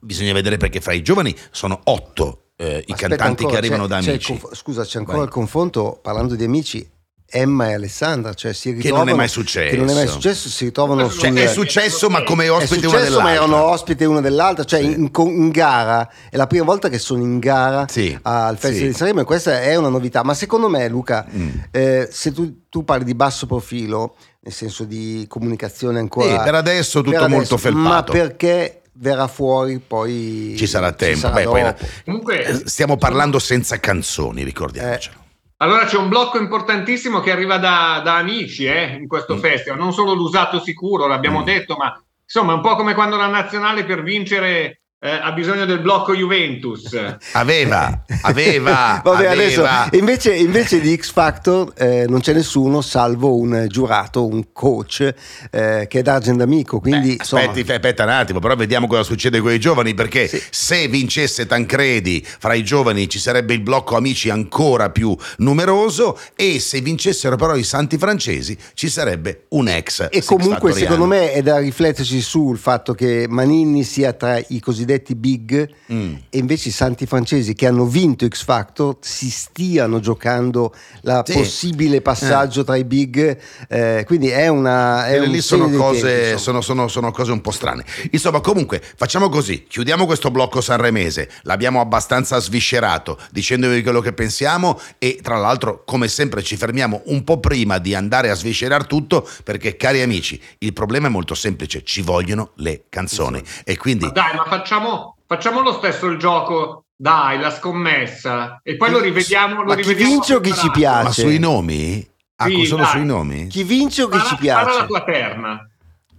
bisogna 0.00 0.32
vedere 0.32 0.56
perché 0.56 0.80
fra 0.80 0.92
i 0.92 1.02
giovani 1.02 1.34
sono 1.50 1.80
otto 1.84 2.38
eh, 2.56 2.84
i 2.86 2.92
Aspetta 2.92 3.08
cantanti 3.08 3.42
ancora, 3.44 3.48
che 3.50 3.56
arrivano 3.56 3.86
da 3.86 3.96
amici. 3.96 4.38
conf- 4.38 4.54
scusa, 4.54 4.84
c'è 4.84 4.98
ancora 4.98 5.16
Vai. 5.18 5.26
il 5.26 5.32
confronto 5.32 5.98
parlando 6.02 6.34
di 6.34 6.44
amici. 6.44 6.88
Emma 7.34 7.70
e 7.70 7.72
Alessandra, 7.72 8.34
cioè 8.34 8.52
si 8.52 8.64
Che 8.64 8.72
non 8.74 8.82
ritrovano, 8.82 9.10
è 9.10 9.14
mai 9.14 9.28
successo. 9.28 9.70
Che 9.70 9.76
non 9.78 9.88
è 9.88 9.94
mai 9.94 10.06
successo, 10.06 10.50
si 10.50 10.64
ritrovano 10.66 11.08
Cioè, 11.10 11.28
sul, 11.30 11.38
è 11.38 11.46
successo 11.46 12.10
ma 12.10 12.22
come 12.24 12.50
ospite 12.50 12.86
una 12.86 12.98
successo, 12.98 13.20
ma 13.20 13.30
dell'altra. 13.30 13.32
erano 13.32 13.70
ospite 13.70 14.04
una 14.04 14.20
dell'altra, 14.20 14.64
cioè 14.64 14.80
Sì. 14.80 14.84
in, 14.92 15.10
in 15.14 15.48
gara, 15.48 16.10
è 16.28 16.36
la 16.36 16.46
prima 16.46 16.64
volta 16.64 16.90
che 16.90 16.98
sono 16.98 17.22
in 17.22 17.38
gara 17.38 17.86
Sì, 17.88 18.16
al 18.20 18.58
Festival 18.58 18.76
sì. 18.80 18.86
di 18.88 18.92
Sanremo 18.92 19.20
e 19.22 19.24
questa 19.24 19.62
è 19.62 19.74
una 19.76 19.88
novità, 19.88 20.22
ma 20.22 20.34
secondo 20.34 20.68
me 20.68 20.86
Luca, 20.88 21.26
Mm. 21.34 21.48
eh, 21.70 22.06
se 22.12 22.32
tu, 22.32 22.64
tu 22.68 22.84
parli 22.84 23.04
di 23.04 23.14
basso 23.14 23.46
profilo, 23.46 24.16
nel 24.40 24.52
senso 24.52 24.84
di 24.84 25.24
comunicazione 25.26 26.00
ancora... 26.00 26.36
Sì, 26.36 26.44
per 26.44 26.54
adesso 26.54 27.00
tutto 27.00 27.18
per 27.18 27.28
molto 27.30 27.54
adesso, 27.54 27.56
felpato. 27.56 28.12
Ma 28.12 28.18
perché 28.18 28.81
verrà 28.94 29.26
fuori, 29.26 29.78
poi 29.78 30.54
ci 30.56 30.66
sarà 30.66 30.92
tempo. 30.92 31.14
Ci 31.14 31.20
sarà 31.20 31.34
Beh, 31.34 31.44
poi, 31.44 31.74
Comunque, 32.04 32.44
eh, 32.44 32.68
stiamo 32.68 32.96
parlando 32.96 33.38
senza 33.38 33.78
canzoni, 33.80 34.42
ricordiamocelo. 34.42 35.16
Eh. 35.16 35.20
Allora 35.58 35.84
c'è 35.84 35.96
un 35.96 36.08
blocco 36.08 36.38
importantissimo 36.38 37.20
che 37.20 37.30
arriva 37.30 37.56
da, 37.56 38.00
da 38.04 38.16
amici 38.16 38.64
eh, 38.66 38.96
in 39.00 39.06
questo 39.06 39.36
Mm. 39.36 39.38
festival, 39.38 39.78
non 39.78 39.92
solo 39.92 40.12
l'usato 40.12 40.60
sicuro, 40.60 41.06
l'abbiamo 41.06 41.40
Mm. 41.42 41.44
detto, 41.44 41.76
ma 41.76 42.02
insomma 42.24 42.52
è 42.52 42.56
un 42.56 42.62
po' 42.62 42.74
come 42.74 42.94
quando 42.94 43.16
la 43.16 43.28
nazionale 43.28 43.84
per 43.84 44.02
vincere 44.02 44.81
eh, 45.04 45.10
ha 45.10 45.32
bisogno 45.32 45.64
del 45.64 45.80
blocco 45.80 46.14
Juventus. 46.14 46.94
Aveva, 47.32 48.04
aveva, 48.20 49.00
Vabbè, 49.02 49.26
aveva. 49.26 49.32
adesso 49.32 49.96
invece, 49.96 50.34
invece 50.36 50.80
di 50.80 50.96
X 50.96 51.10
Factor 51.10 51.72
eh, 51.76 52.04
non 52.08 52.20
c'è 52.20 52.32
nessuno 52.32 52.80
salvo 52.82 53.34
un 53.36 53.66
giurato, 53.68 54.24
un 54.24 54.52
coach 54.52 55.12
eh, 55.50 55.86
che 55.88 55.98
è 55.98 56.02
D'Argent 56.02 56.40
Amico. 56.40 56.78
Quindi, 56.78 57.08
Beh, 57.08 57.12
insomma, 57.14 57.42
aspetti, 57.42 57.72
aspetta 57.72 58.04
un 58.04 58.10
attimo, 58.10 58.38
però 58.38 58.54
vediamo 58.54 58.86
cosa 58.86 59.02
succede 59.02 59.40
con 59.40 59.52
i 59.52 59.58
giovani, 59.58 59.92
perché 59.94 60.28
Sì. 60.28 60.40
se 60.50 60.86
vincesse 60.86 61.46
Tancredi 61.46 62.24
fra 62.24 62.54
i 62.54 62.62
giovani 62.62 63.08
ci 63.08 63.18
sarebbe 63.18 63.54
il 63.54 63.60
blocco 63.60 63.96
amici 63.96 64.30
ancora 64.30 64.90
più 64.90 65.16
numeroso 65.38 66.16
e 66.36 66.60
se 66.60 66.80
vincessero 66.80 67.34
però 67.34 67.56
i 67.56 67.64
santi 67.64 67.98
francesi 67.98 68.56
ci 68.74 68.88
sarebbe 68.88 69.46
un 69.48 69.66
ex. 69.66 70.06
E 70.10 70.22
comunque 70.22 70.72
secondo 70.72 71.06
me 71.06 71.32
è 71.32 71.42
da 71.42 71.58
rifletterci 71.58 72.20
sul 72.20 72.56
fatto 72.56 72.94
che 72.94 73.26
Manini 73.28 73.82
sia 73.82 74.12
tra 74.12 74.38
i 74.48 74.60
cosiddetti 74.60 74.90
big 75.16 75.70
Mm. 75.92 76.14
e 76.30 76.38
invece 76.38 76.68
i 76.68 76.72
santi 76.72 77.04
francesi 77.06 77.54
che 77.54 77.66
hanno 77.66 77.84
vinto 77.86 78.26
X 78.26 78.44
Factor 78.44 78.96
si 79.00 79.30
stiano 79.30 80.00
giocando 80.00 80.74
la 81.02 81.22
Sì. 81.26 81.34
possibile 81.34 82.00
passaggio 82.00 82.64
tra 82.64 82.76
i 82.76 82.84
big. 82.84 83.38
eh, 83.68 84.04
quindi 84.06 84.28
è 84.28 84.48
una... 84.48 85.06
È 85.06 85.18
un 85.18 85.28
lì 85.28 85.40
sono 85.40 85.68
cose, 85.70 86.20
tempi, 86.22 86.40
sono, 86.40 86.60
sono- 86.60 86.88
sono 86.88 87.10
cose 87.10 87.32
un 87.32 87.40
po' 87.40 87.50
strane. 87.50 87.84
Insomma, 88.10 88.40
comunque, 88.40 88.82
facciamo 88.96 89.28
così: 89.28 89.64
chiudiamo 89.68 90.06
questo 90.06 90.30
blocco 90.30 90.60
sanremese. 90.60 91.28
L'abbiamo 91.42 91.80
abbastanza 91.80 92.38
sviscerato 92.40 93.18
dicendovi 93.30 93.82
quello 93.82 94.00
che 94.00 94.12
pensiamo. 94.12 94.78
E 94.98 95.18
tra 95.22 95.36
l'altro, 95.36 95.82
come 95.84 96.08
sempre, 96.08 96.42
ci 96.42 96.56
fermiamo 96.56 97.02
un 97.06 97.24
po' 97.24 97.38
prima 97.40 97.78
di 97.78 97.94
andare 97.94 98.30
a 98.30 98.34
sviscerare 98.34 98.84
tutto. 98.86 99.28
Perché, 99.44 99.76
cari 99.76 100.00
amici, 100.02 100.40
il 100.58 100.72
problema 100.72 101.06
è 101.08 101.10
molto 101.10 101.34
semplice: 101.34 101.82
ci 101.84 102.02
vogliono 102.02 102.52
le 102.56 102.84
canzoni. 102.88 103.42
E 103.64 103.76
quindi. 103.76 104.04
Ma 104.06 104.10
dai, 104.10 104.34
ma 104.36 104.44
facciamo, 104.48 104.81
facciamo 105.26 105.60
lo 105.60 105.72
stesso 105.72 106.06
il 106.06 106.18
gioco, 106.18 106.84
dai, 106.96 107.38
la 107.38 107.50
scommessa, 107.50 108.60
e 108.62 108.76
poi 108.76 108.90
lo 108.90 109.00
rivediamo. 109.00 109.62
Lo 109.62 109.64
Ma 109.64 109.74
chi 109.74 109.82
rivediamo 109.82 110.10
vince 110.12 110.34
o 110.34 110.40
chi 110.40 110.52
ci 110.54 110.70
piace? 110.70 111.02
Ma 111.04 111.10
sui 111.12 111.38
nomi? 111.38 112.08
Ah, 112.36 112.46
Sì, 112.46 112.64
solo 112.64 112.82
dai. 112.82 112.90
sui 112.92 113.04
nomi? 113.04 113.46
Chi 113.48 113.62
vince 113.62 114.02
o 114.02 114.08
chi 114.08 114.18
ci 114.26 114.36
piace? 114.36 114.78
la 114.78 114.86
tua 114.86 115.02
terna. 115.04 115.68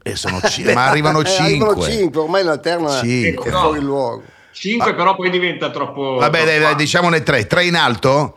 Eh, 0.01 0.15
sono 0.15 0.39
ci- 0.49 0.63
ma 0.73 0.85
arrivano 0.85 1.21
Eh, 1.21 1.29
arrivano 1.37 1.73
5. 1.75 1.91
cinque, 1.91 2.21
ormai 2.21 2.43
la 2.43 2.57
terna 2.57 2.99
Cinque. 2.99 3.49
è 3.49 3.53
fuori 3.53 3.79
luogo. 3.79 4.23
5 4.51 4.93
però 4.93 5.15
poi 5.15 5.29
diventa 5.29 5.69
troppo... 5.71 6.15
Vabbè, 6.19 6.37
dai, 6.43 6.45
dai, 6.55 6.59
troppo- 6.59 6.75
diciamone 6.77 7.23
tre. 7.23 7.47
Tre 7.47 7.65
in 7.65 7.75
alto? 7.75 8.35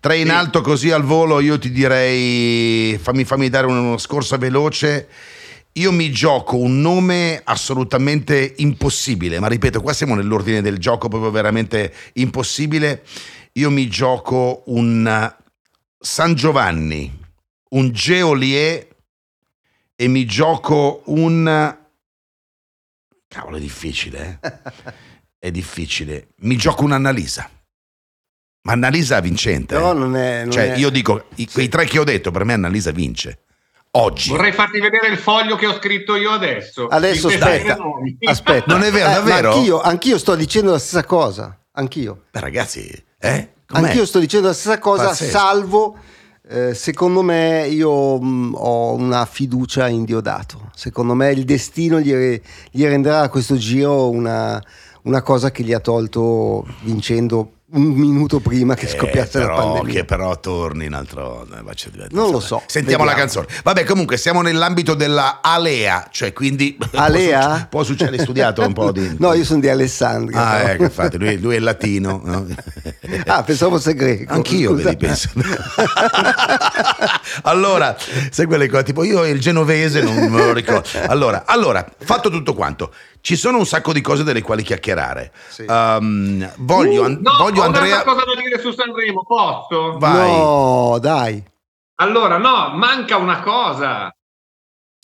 Tre 0.00 0.16
in 0.16 0.26
Sì. 0.28 0.32
alto 0.32 0.60
così 0.60 0.90
al 0.92 1.02
volo 1.02 1.40
io 1.40 1.58
ti 1.58 1.70
direi, 1.72 2.96
fammi, 2.98 3.24
fammi 3.24 3.48
dare 3.48 3.66
una 3.66 3.98
scorsa 3.98 4.36
veloce. 4.36 5.08
Io 5.72 5.92
mi 5.92 6.10
gioco 6.10 6.56
un 6.56 6.80
nome 6.80 7.40
assolutamente 7.44 8.54
impossibile, 8.58 9.38
ma 9.38 9.46
ripeto, 9.46 9.80
qua 9.80 9.92
siamo 9.92 10.14
nell'ordine 10.16 10.60
del 10.60 10.78
gioco 10.78 11.08
proprio 11.08 11.30
veramente 11.30 11.94
impossibile. 12.14 13.04
Io 13.52 13.70
mi 13.70 13.88
gioco 13.88 14.62
un 14.66 15.06
eh, 15.06 15.36
San 16.00 16.34
Giovanni, 16.34 17.16
un 17.70 17.90
Geolier 17.92 18.86
e 19.94 20.08
mi 20.08 20.24
gioco 20.26 21.02
un... 21.06 21.76
Cavolo, 23.28 23.56
è 23.56 23.60
difficile, 23.60 24.38
eh? 24.42 24.52
È 25.38 25.50
difficile. 25.52 26.28
Mi 26.40 26.56
gioco 26.56 26.82
un'Annalisa. 26.84 27.48
Ma 28.62 28.72
Annalisa 28.72 29.20
vincente. 29.20 29.76
Eh. 29.76 29.78
non 29.78 30.16
è... 30.16 30.42
non 30.42 30.50
Cioè, 30.52 30.72
è- 30.72 30.76
io 30.78 30.90
dico, 30.90 31.26
i- 31.36 31.46
quei 31.48 31.68
tre 31.68 31.84
che 31.84 31.98
ho 32.00 32.04
detto, 32.04 32.32
per 32.32 32.44
me 32.44 32.54
Annalisa 32.54 32.90
vince. 32.90 33.42
Oggi. 33.92 34.30
Vorrei 34.30 34.52
farti 34.52 34.80
vedere 34.80 35.08
il 35.08 35.18
foglio 35.18 35.56
che 35.56 35.66
ho 35.66 35.74
scritto 35.74 36.14
io 36.16 36.30
adesso. 36.30 36.86
Adesso 36.86 37.28
aspetta, 37.28 37.78
aspetta. 38.28 38.64
Non 38.72 38.82
è 38.82 38.90
vero, 38.90 39.10
Eh, 39.10 39.14
davvero? 39.14 39.52
Anch'io, 39.54 39.80
anch'io 39.80 40.18
sto 40.18 40.34
dicendo 40.34 40.72
la 40.72 40.78
stessa 40.78 41.04
cosa. 41.04 41.58
Anch'io. 41.72 42.24
Beh, 42.30 42.40
ragazzi, 42.40 42.86
eh? 43.18 43.48
Com'è? 43.66 43.88
Anch'io 43.88 44.06
sto 44.06 44.18
dicendo 44.18 44.48
la 44.48 44.52
stessa 44.54 44.78
cosa, 44.78 45.06
Pazzesco. 45.06 45.30
salvo 45.38 45.96
eh, 46.50 46.72
secondo 46.72 47.20
me 47.22 47.66
io 47.68 48.18
mh, 48.18 48.54
ho 48.56 48.94
una 48.94 49.26
fiducia 49.26 49.88
in 49.88 50.04
Diodato. 50.04 50.70
Secondo 50.74 51.14
me 51.14 51.30
il 51.32 51.44
destino 51.44 52.00
gli, 52.00 52.12
re- 52.12 52.42
gli 52.70 52.84
renderà 52.84 53.20
a 53.20 53.28
questo 53.28 53.56
giro 53.56 54.08
una, 54.08 54.62
una 55.02 55.20
cosa 55.22 55.50
che 55.50 55.62
gli 55.62 55.72
ha 55.74 55.80
tolto 55.80 56.66
vincendo 56.82 57.52
un 57.70 57.82
minuto 57.82 58.40
prima 58.40 58.74
che 58.74 58.86
Eh, 58.86 58.88
scoppiasse 58.88 59.38
la 59.40 59.44
però, 59.44 59.56
pandemia. 59.74 59.92
che 59.92 60.04
però 60.06 60.40
torni 60.40 60.86
un 60.86 60.94
altro 60.94 61.46
eh, 61.54 62.06
Non 62.12 62.30
lo 62.30 62.40
so, 62.40 62.62
sentiamo 62.66 63.04
la 63.04 63.10
vediamo. 63.10 63.32
canzone 63.42 63.46
vabbè 63.62 63.84
comunque 63.84 64.16
siamo 64.16 64.40
nell'ambito 64.40 64.94
della 64.94 65.40
Alea 65.42 66.08
cioè 66.10 66.32
quindi 66.32 66.78
Alea? 66.94 67.38
può, 67.40 67.48
succe- 67.52 67.66
può 67.68 67.82
succedere 67.82 68.16
hai 68.16 68.22
studiato 68.22 68.62
un 68.62 68.72
po' 68.72 68.90
di 68.90 69.16
No, 69.20 69.34
io 69.34 69.44
sono 69.44 69.60
di 69.60 69.68
Alessandria. 69.68 70.46
ah 70.46 70.56
però. 70.56 70.68
ecco 70.72 70.82
infatti 70.84 71.18
lui, 71.18 71.38
lui 71.38 71.56
è 71.56 71.58
latino 71.58 72.22
no? 72.24 72.46
Ah, 73.26 73.42
pensavo 73.42 73.76
fosse 73.76 73.94
greco. 73.94 74.32
Anch'io 74.32 74.70
scusa. 74.70 74.82
vedi, 74.84 74.96
penso. 75.06 75.28
allora, 77.42 77.96
sai 78.30 78.46
quelle 78.46 78.68
cose, 78.68 78.82
tipo 78.84 79.04
io 79.04 79.24
il 79.24 79.40
genovese 79.40 80.02
non 80.02 80.14
me 80.30 80.44
lo 80.44 80.52
ricordo. 80.52 80.86
Allora, 81.06 81.44
allora, 81.46 81.86
fatto 81.98 82.30
tutto 82.30 82.54
quanto, 82.54 82.92
ci 83.28 83.36
sono 83.36 83.58
un 83.58 83.66
sacco 83.66 83.92
di 83.92 84.00
cose 84.00 84.24
delle 84.24 84.40
quali 84.40 84.62
chiacchierare. 84.62 85.32
Sì. 85.48 85.66
Um, 85.68 86.50
voglio, 86.60 87.04
an- 87.04 87.18
No, 87.20 87.36
voglio 87.36 87.60
ho 87.60 87.64
Andrea... 87.66 87.84
un'altra 88.00 88.12
cosa 88.14 88.24
da 88.24 88.40
dire 88.40 88.58
su 88.58 88.70
Sanremo, 88.70 89.22
posso? 89.22 89.98
Vai. 89.98 90.30
No, 90.30 90.98
dai. 90.98 91.44
Allora, 91.96 92.38
no, 92.38 92.70
manca 92.74 93.18
una 93.18 93.40
cosa. 93.40 94.10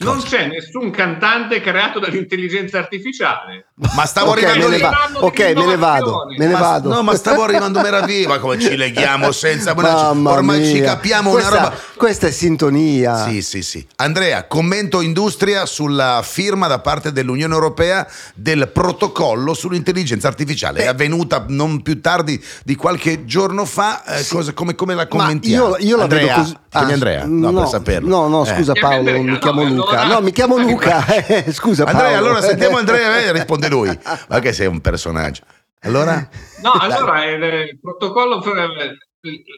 Non 0.02 0.14
Cosa? 0.14 0.26
c'è 0.26 0.46
nessun 0.46 0.90
cantante 0.90 1.60
creato 1.60 1.98
dall'intelligenza 1.98 2.78
artificiale. 2.78 3.72
Ma 3.76 4.06
stavo 4.06 4.30
Ok, 4.30 4.36
arrivando 4.36 4.64
me 4.66 4.70
ne 4.70 4.76
lì. 4.76 4.82
va- 4.82 5.08
ok, 5.18 5.38
me 5.56 5.66
ne 5.66 5.76
vado, 5.76 6.26
me 6.38 6.46
ne 6.46 6.52
Ma- 6.52 6.60
vado. 6.60 6.88
No, 6.90 7.02
ma 7.02 7.16
stavo 7.16 7.42
arrivando 7.42 7.80
meraviglia, 7.80 8.28
ma 8.28 8.38
come 8.38 8.56
ci 8.60 8.76
leghiamo 8.76 9.32
senza... 9.32 9.74
Mamma 9.74 10.30
ormai 10.30 10.64
ci 10.64 10.74
mia. 10.74 10.84
capiamo 10.84 11.32
questa, 11.32 11.50
una 11.50 11.58
roba... 11.60 11.74
Questa 11.96 12.28
è 12.28 12.30
sintonia. 12.30 13.24
Sì, 13.24 13.42
sì, 13.42 13.62
sì. 13.62 13.84
Andrea, 13.96 14.44
commento 14.46 15.00
industria 15.00 15.66
sulla 15.66 16.20
firma 16.22 16.68
da 16.68 16.78
parte 16.78 17.10
dell'Unione 17.10 17.52
Europea 17.52 18.06
del 18.36 18.68
protocollo 18.72 19.54
sull'intelligenza 19.54 20.28
artificiale. 20.28 20.82
È 20.84 20.86
avvenuta 20.86 21.44
non 21.48 21.82
più 21.82 22.00
tardi 22.00 22.40
di 22.62 22.76
qualche 22.76 23.24
giorno 23.24 23.64
fa. 23.64 24.04
eh, 24.04 24.24
cosa- 24.28 24.52
come, 24.52 24.76
come 24.76 24.94
la 24.94 25.02
Ma 25.02 25.08
commentiamo? 25.08 25.76
io, 25.78 25.84
io 25.84 25.96
la 25.96 26.02
Andrea, 26.04 26.26
vedo 26.26 26.40
così. 26.42 26.56
Ah, 26.76 26.80
Andrea? 26.80 27.24
No, 27.26 27.50
no, 27.50 27.60
per 27.60 27.68
saperlo. 27.70 28.08
No, 28.08 28.28
no, 28.28 28.44
Eh. 28.46 28.54
scusa 28.54 28.72
Chiami 28.72 29.04
Paolo, 29.04 29.22
mi 29.22 29.38
chiamo 29.38 29.62
Luca. 29.64 30.04
No, 30.04 30.20
mi 30.20 30.30
chiamo 30.32 30.58
Luca. 30.62 31.06
eh, 31.26 31.50
scusa 31.52 31.82
Paolo. 31.84 31.98
Andrea, 31.98 32.18
allora 32.18 32.40
sentiamo 32.40 32.76
Andrea 32.78 33.18
e 33.32 33.44
risponde 33.68 33.92
lui. 33.92 33.98
Ma 34.28 34.40
che 34.40 34.52
sei 34.52 34.66
un 34.66 34.80
personaggio. 34.80 35.42
Allora? 35.80 36.28
No, 36.62 36.72
allora 36.72 37.24
il, 37.24 37.42
il 37.42 37.78
protocollo, 37.80 38.42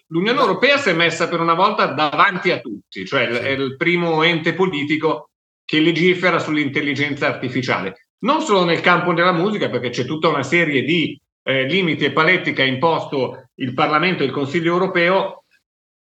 l'Unione 0.08 0.38
Europea 0.38 0.76
si 0.78 0.90
è 0.90 0.92
messa 0.92 1.28
per 1.28 1.40
una 1.40 1.54
volta 1.54 1.86
davanti 1.86 2.50
a 2.50 2.58
tutti, 2.60 3.04
cioè 3.04 3.28
è 3.28 3.50
il 3.50 3.76
primo 3.76 4.22
ente 4.22 4.54
politico 4.54 5.30
che 5.64 5.80
legifera 5.80 6.38
sull'intelligenza 6.38 7.26
artificiale. 7.26 8.08
Non 8.18 8.40
solo 8.40 8.64
nel 8.64 8.80
campo 8.80 9.12
della 9.12 9.32
musica, 9.32 9.68
perché 9.68 9.90
c'è 9.90 10.04
tutta 10.04 10.28
una 10.28 10.42
serie 10.42 10.82
di 10.82 11.20
eh, 11.42 11.64
limiti 11.64 12.04
e 12.04 12.12
paletti 12.12 12.52
che 12.52 12.62
ha 12.62 12.66
imposto 12.66 13.50
il 13.56 13.75
Parlamento 13.75 14.22
e 14.22 14.26
il 14.26 14.32
Consiglio 14.32 14.72
europeo, 14.72 15.44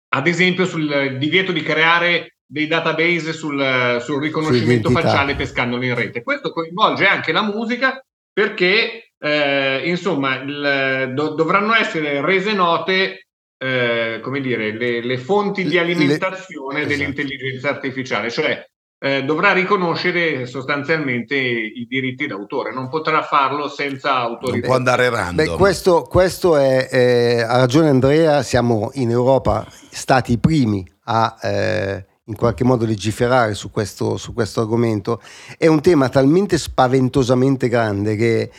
ad 0.09 0.27
esempio 0.27 0.65
sul 0.65 1.17
divieto 1.17 1.51
di 1.51 1.61
creare 1.61 2.36
dei 2.47 2.67
database 2.67 3.33
sul, 3.33 3.97
sul 4.01 4.21
riconoscimento 4.21 4.89
facciale 4.89 5.35
pescandoli 5.35 5.87
in 5.87 5.95
rete. 5.95 6.23
Questo 6.23 6.51
coinvolge 6.51 7.05
anche 7.05 7.31
la 7.31 7.43
musica 7.43 8.01
perché 8.31 9.11
eh, 9.19 9.81
insomma 9.85 10.35
il- 10.41 11.11
do- 11.13 11.33
dovranno 11.33 11.73
essere 11.75 12.21
rese 12.21 12.53
note 12.53 13.27
eh, 13.59 14.19
come 14.21 14.39
dire, 14.39 14.71
le, 14.71 15.01
le 15.03 15.17
fonti 15.17 15.63
di 15.63 15.71
Le- 15.73 15.79
alimentazione 15.79 16.81
esatto. 16.81 16.95
dell'intelligenza 16.95 17.69
artificiale, 17.69 18.29
cioè 18.29 18.63
eh, 18.99 19.23
dovrà 19.23 19.51
riconoscere 19.53 20.45
sostanzialmente 20.45 21.35
i 21.35 21.85
diritti 21.87 22.27
d'autore, 22.27 22.71
non 22.73 22.87
potrà 22.89 23.23
farlo 23.23 23.67
senza 23.67 24.15
autorità. 24.17 24.67
può 24.67 24.75
andare 24.75 25.09
random. 25.09 25.45
Beh, 25.45 25.55
questo, 25.55 26.03
questo 26.03 26.55
è, 26.55 26.87
eh, 26.91 27.41
ha 27.41 27.57
ragione 27.57 27.89
Andrea, 27.89 28.41
siamo 28.43 28.91
in 28.93 29.09
Europa 29.09 29.65
stati 29.89 30.33
i 30.33 30.37
primi 30.39 30.85
a 31.05 31.35
eh, 31.41 32.05
in 32.29 32.35
qualche 32.35 32.63
modo 32.63 32.85
legiferare 32.85 33.53
su 33.53 33.71
questo, 33.71 34.17
su 34.17 34.33
questo 34.33 34.61
argomento. 34.61 35.21
È 35.57 35.67
un 35.67 35.81
tema 35.81 36.09
talmente 36.09 36.57
spaventosamente 36.57 37.69
grande 37.69 38.15
che, 38.15 38.51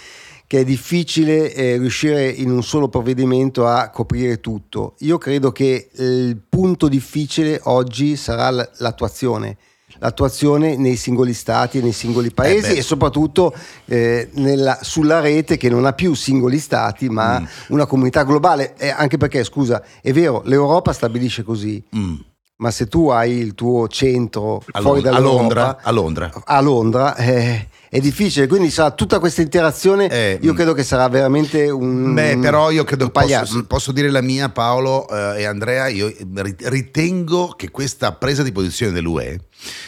che 0.46 0.60
è 0.60 0.64
difficile 0.64 1.52
eh, 1.54 1.76
riuscire 1.76 2.28
in 2.28 2.50
un 2.50 2.62
solo 2.62 2.88
provvedimento 2.88 3.66
a 3.66 3.90
coprire 3.90 4.40
tutto. 4.40 4.94
Io 5.00 5.18
credo 5.18 5.52
che 5.52 5.90
il 5.96 6.38
punto 6.48 6.88
difficile 6.88 7.60
oggi 7.64 8.16
sarà 8.16 8.50
l- 8.50 8.70
l'attuazione. 8.78 9.56
l'attuazione 10.00 10.76
nei 10.76 10.94
singoli 10.96 11.32
stati 11.32 11.78
e 11.78 11.82
nei 11.82 11.92
singoli 11.92 12.30
paesi 12.30 12.74
Eh 12.74 12.78
e 12.78 12.82
soprattutto 12.82 13.52
eh, 13.86 14.28
nella- 14.34 14.78
sulla 14.80 15.18
rete 15.18 15.56
che 15.56 15.68
non 15.68 15.86
ha 15.86 15.92
più 15.92 16.14
singoli 16.14 16.58
stati 16.58 17.08
ma 17.08 17.40
Mm. 17.40 17.44
una 17.68 17.84
comunità 17.86 18.22
globale. 18.22 18.74
Eh, 18.76 18.90
anche 18.90 19.16
perché, 19.16 19.42
scusa, 19.42 19.82
è 20.00 20.12
vero, 20.12 20.42
l'Europa 20.44 20.92
stabilisce 20.92 21.42
così, 21.42 21.82
Mm. 21.96 22.14
Ma 22.58 22.70
se 22.72 22.86
tu 22.86 23.08
hai 23.08 23.36
il 23.36 23.54
tuo 23.54 23.86
centro 23.88 24.62
A, 24.72 24.80
fuori 24.80 25.00
Lond- 25.00 25.06
a 25.06 25.10
dall'Europa, 25.18 25.40
Londra, 25.40 25.78
a 25.80 25.90
Londra. 25.90 26.32
a 26.44 26.60
Londra 26.60 27.16
eh, 27.16 27.68
è 27.88 28.00
difficile, 28.00 28.48
quindi 28.48 28.70
sarà 28.70 28.90
tutta 28.90 29.20
questa 29.20 29.42
interazione. 29.42 30.08
Eh, 30.08 30.38
io 30.42 30.52
mm. 30.52 30.56
credo 30.56 30.72
che 30.74 30.82
sarà 30.82 31.08
veramente 31.08 31.70
un. 31.70 32.14
Beh, 32.14 32.38
però 32.38 32.70
io 32.70 32.82
credo 32.84 33.10
posso, 33.10 33.64
posso 33.64 33.92
dire 33.92 34.10
la 34.10 34.20
mia, 34.20 34.48
Paolo 34.48 35.08
eh, 35.08 35.42
e 35.42 35.44
Andrea. 35.44 35.86
Io 35.86 36.12
ri- 36.34 36.56
ritengo 36.62 37.54
che 37.56 37.70
questa 37.70 38.12
presa 38.12 38.42
di 38.42 38.50
posizione 38.52 38.92
dell'UE 38.92 39.40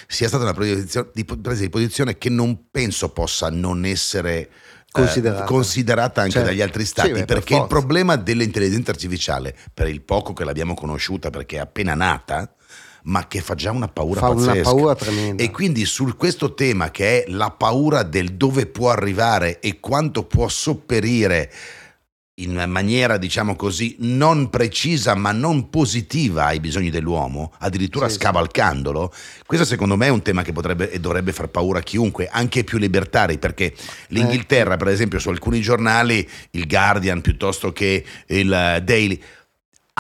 sia 0.07 0.29
stata 0.29 0.45
una 0.45 0.55
presa 0.55 1.05
di, 1.13 1.69
posizione 1.69 2.19
che 2.19 2.31
non 2.31 2.69
penso 2.71 3.11
possa 3.11 3.51
non 3.51 3.85
essere 3.85 4.39
eh, 4.39 4.49
Considerata. 4.93 5.45
considerata 5.45 6.21
anche 6.21 6.35
Certo. 6.35 6.49
dagli 6.49 6.63
altri 6.63 6.83
Sì, 6.85 6.89
stati. 6.89 7.11
per 7.11 7.25
perché 7.25 7.55
il 7.55 7.61
forza. 7.61 7.77
problema 7.77 8.17
dell'intelligenza 8.17 8.93
artificiale, 8.93 9.57
per 9.75 9.89
il 9.89 10.03
poco 10.03 10.33
che 10.33 10.45
l'abbiamo 10.45 10.75
conosciuta, 10.75 11.31
perché 11.31 11.57
è 11.57 11.61
appena 11.61 11.95
nata, 11.95 12.55
ma 13.05 13.27
che 13.27 13.41
fa 13.41 13.55
già 13.55 13.71
una 13.71 13.89
paura 13.89 14.21
Fa 14.21 14.29
una 14.31 14.47
pazzesca. 14.47 14.63
paura 14.63 14.95
tremenda. 14.95 15.43
E 15.43 15.51
quindi 15.51 15.85
su 15.85 16.15
questo 16.17 16.55
tema 16.55 16.91
che 16.91 17.25
è 17.25 17.31
la 17.31 17.51
paura 17.51 18.03
del 18.03 18.33
dove 18.35 18.67
può 18.67 18.91
arrivare 18.91 19.61
e 19.61 19.81
quanto 19.81 20.25
può 20.25 20.49
sopperire 20.49 21.51
in 22.41 22.65
maniera, 22.69 23.19
diciamo 23.19 23.55
così, 23.55 23.97
non 23.99 24.49
precisa 24.49 25.15
ma 25.15 25.31
non 25.31 25.69
positiva 25.69 26.47
ai 26.47 26.59
bisogni 26.59 26.89
dell'uomo, 26.89 27.53
addirittura 27.59 28.09
Sì, 28.09 28.15
scavalcandolo, 28.15 29.13
questo 29.45 29.67
secondo 29.67 29.95
me 29.97 30.07
è 30.07 30.11
un 30.11 30.23
tema 30.23 30.43
che 30.43 30.53
potrebbe 30.53 30.91
e 30.91 30.99
dovrebbe 31.01 31.33
far 31.33 31.49
paura 31.49 31.81
a 31.81 31.83
chiunque, 31.83 32.29
anche 32.33 32.61
ai 32.61 32.65
più 32.65 32.79
libertari, 32.79 33.37
perché 33.37 33.75
l'Inghilterra, 34.09 34.79
per 34.79 34.89
esempio, 34.89 35.19
su 35.19 35.29
alcuni 35.29 35.61
giornali, 35.61 36.27
il 36.53 36.67
Guardian 36.67 37.21
piuttosto 37.21 37.73
che 37.73 38.03
il 38.29 38.51
eh, 38.51 38.81
Daily, 38.83 39.21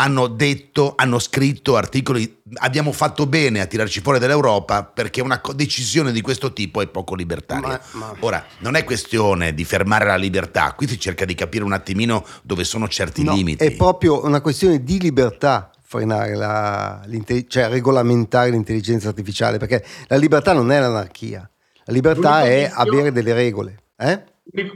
hanno 0.00 0.28
detto, 0.28 0.94
hanno 0.96 1.18
scritto 1.18 1.76
articoli, 1.76 2.40
abbiamo 2.54 2.90
fatto 2.90 3.26
bene 3.26 3.60
a 3.60 3.66
tirarci 3.66 4.00
fuori 4.00 4.18
dall'Europa 4.18 4.82
perché 4.82 5.20
una 5.20 5.38
decisione 5.54 6.10
di 6.10 6.22
questo 6.22 6.54
tipo 6.54 6.80
è 6.80 6.86
poco 6.86 7.14
libertaria. 7.14 7.78
Ma- 7.92 8.06
ma- 8.06 8.16
Ora, 8.20 8.42
non 8.60 8.76
è 8.76 8.84
questione 8.84 9.52
di 9.52 9.62
fermare 9.64 10.06
la 10.06 10.16
libertà, 10.16 10.72
qui 10.72 10.88
si 10.88 10.98
cerca 10.98 11.26
di 11.26 11.34
capire 11.34 11.64
un 11.64 11.74
attimino 11.74 12.24
dove 12.42 12.64
sono 12.64 12.88
certi 12.88 13.22
No, 13.22 13.34
limiti. 13.34 13.62
È 13.62 13.72
proprio 13.72 14.24
una 14.24 14.40
questione 14.40 14.82
di 14.82 14.98
libertà 14.98 15.70
frenare 15.82 16.34
la, 16.34 17.06
cioè 17.48 17.68
regolamentare 17.68 18.48
l'intelligenza 18.50 19.08
artificiale, 19.08 19.58
perché 19.58 19.84
la 20.06 20.16
libertà 20.16 20.54
non 20.54 20.72
è 20.72 20.80
l'anarchia, 20.80 21.48
la 21.84 21.92
libertà 21.92 22.44
è 22.44 22.70
avere 22.72 23.12
delle 23.12 23.34
regole. 23.34 23.82
Eh? 23.98 24.22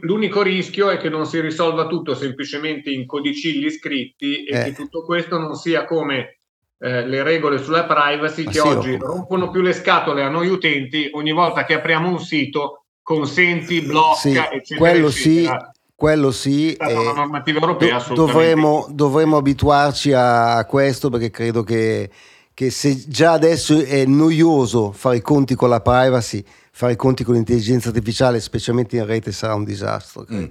L'unico 0.00 0.42
rischio 0.42 0.90
è 0.90 0.98
che 0.98 1.08
non 1.08 1.26
si 1.26 1.40
risolva 1.40 1.86
tutto 1.86 2.14
semplicemente 2.14 2.90
in 2.90 3.06
codicilli 3.06 3.70
scritti 3.70 4.44
e 4.44 4.56
Eh. 4.58 4.64
che 4.64 4.72
tutto 4.74 5.04
questo 5.04 5.38
non 5.38 5.54
sia 5.56 5.84
come 5.84 6.38
eh, 6.78 7.06
le 7.06 7.22
regole 7.22 7.58
sulla 7.58 7.84
privacy 7.84 8.44
Ma 8.44 8.50
che 8.50 8.58
sì, 8.60 8.66
oggi 8.66 8.92
o- 8.92 8.98
rompono 9.06 9.50
più 9.50 9.62
le 9.62 9.72
scatole 9.72 10.22
a 10.22 10.28
noi 10.28 10.48
utenti 10.48 11.08
ogni 11.12 11.32
volta 11.32 11.64
che 11.64 11.74
apriamo 11.74 12.08
un 12.08 12.20
sito, 12.20 12.84
consenti, 13.02 13.80
blocca, 13.80 14.16
Sì, 14.16 14.28
eccetera, 14.36 14.78
quello 14.78 15.10
sì, 15.10 15.38
eccetera. 15.38 15.72
quello 15.94 16.30
sì. 16.30 16.70
È 16.70 16.74
stata 16.74 16.90
eh, 16.92 16.96
una 16.98 17.12
normativa 17.12 17.58
europea 17.58 17.90
do- 17.90 17.96
assolutamente. 17.96 18.32
dovremo, 18.32 18.86
dovremo 18.90 19.36
abituarci 19.38 20.12
a 20.12 20.64
questo 20.66 21.08
perché 21.10 21.30
credo 21.30 21.62
che, 21.62 22.10
che 22.54 22.70
se 22.70 23.02
già 23.08 23.32
adesso 23.32 23.84
è 23.84 24.04
noioso 24.04 24.92
fare 24.92 25.16
i 25.16 25.20
conti 25.20 25.56
con 25.56 25.68
la 25.68 25.80
privacy, 25.80 26.44
fare 26.76 26.92
i 26.92 26.96
conti 26.96 27.24
con 27.24 27.34
l'intelligenza 27.34 27.88
artificiale, 27.88 28.38
specialmente 28.40 28.96
in 28.96 29.04
rete, 29.06 29.32
sarà 29.32 29.54
un 29.54 29.64
disastro. 29.64 30.24
Mm. 30.32 30.44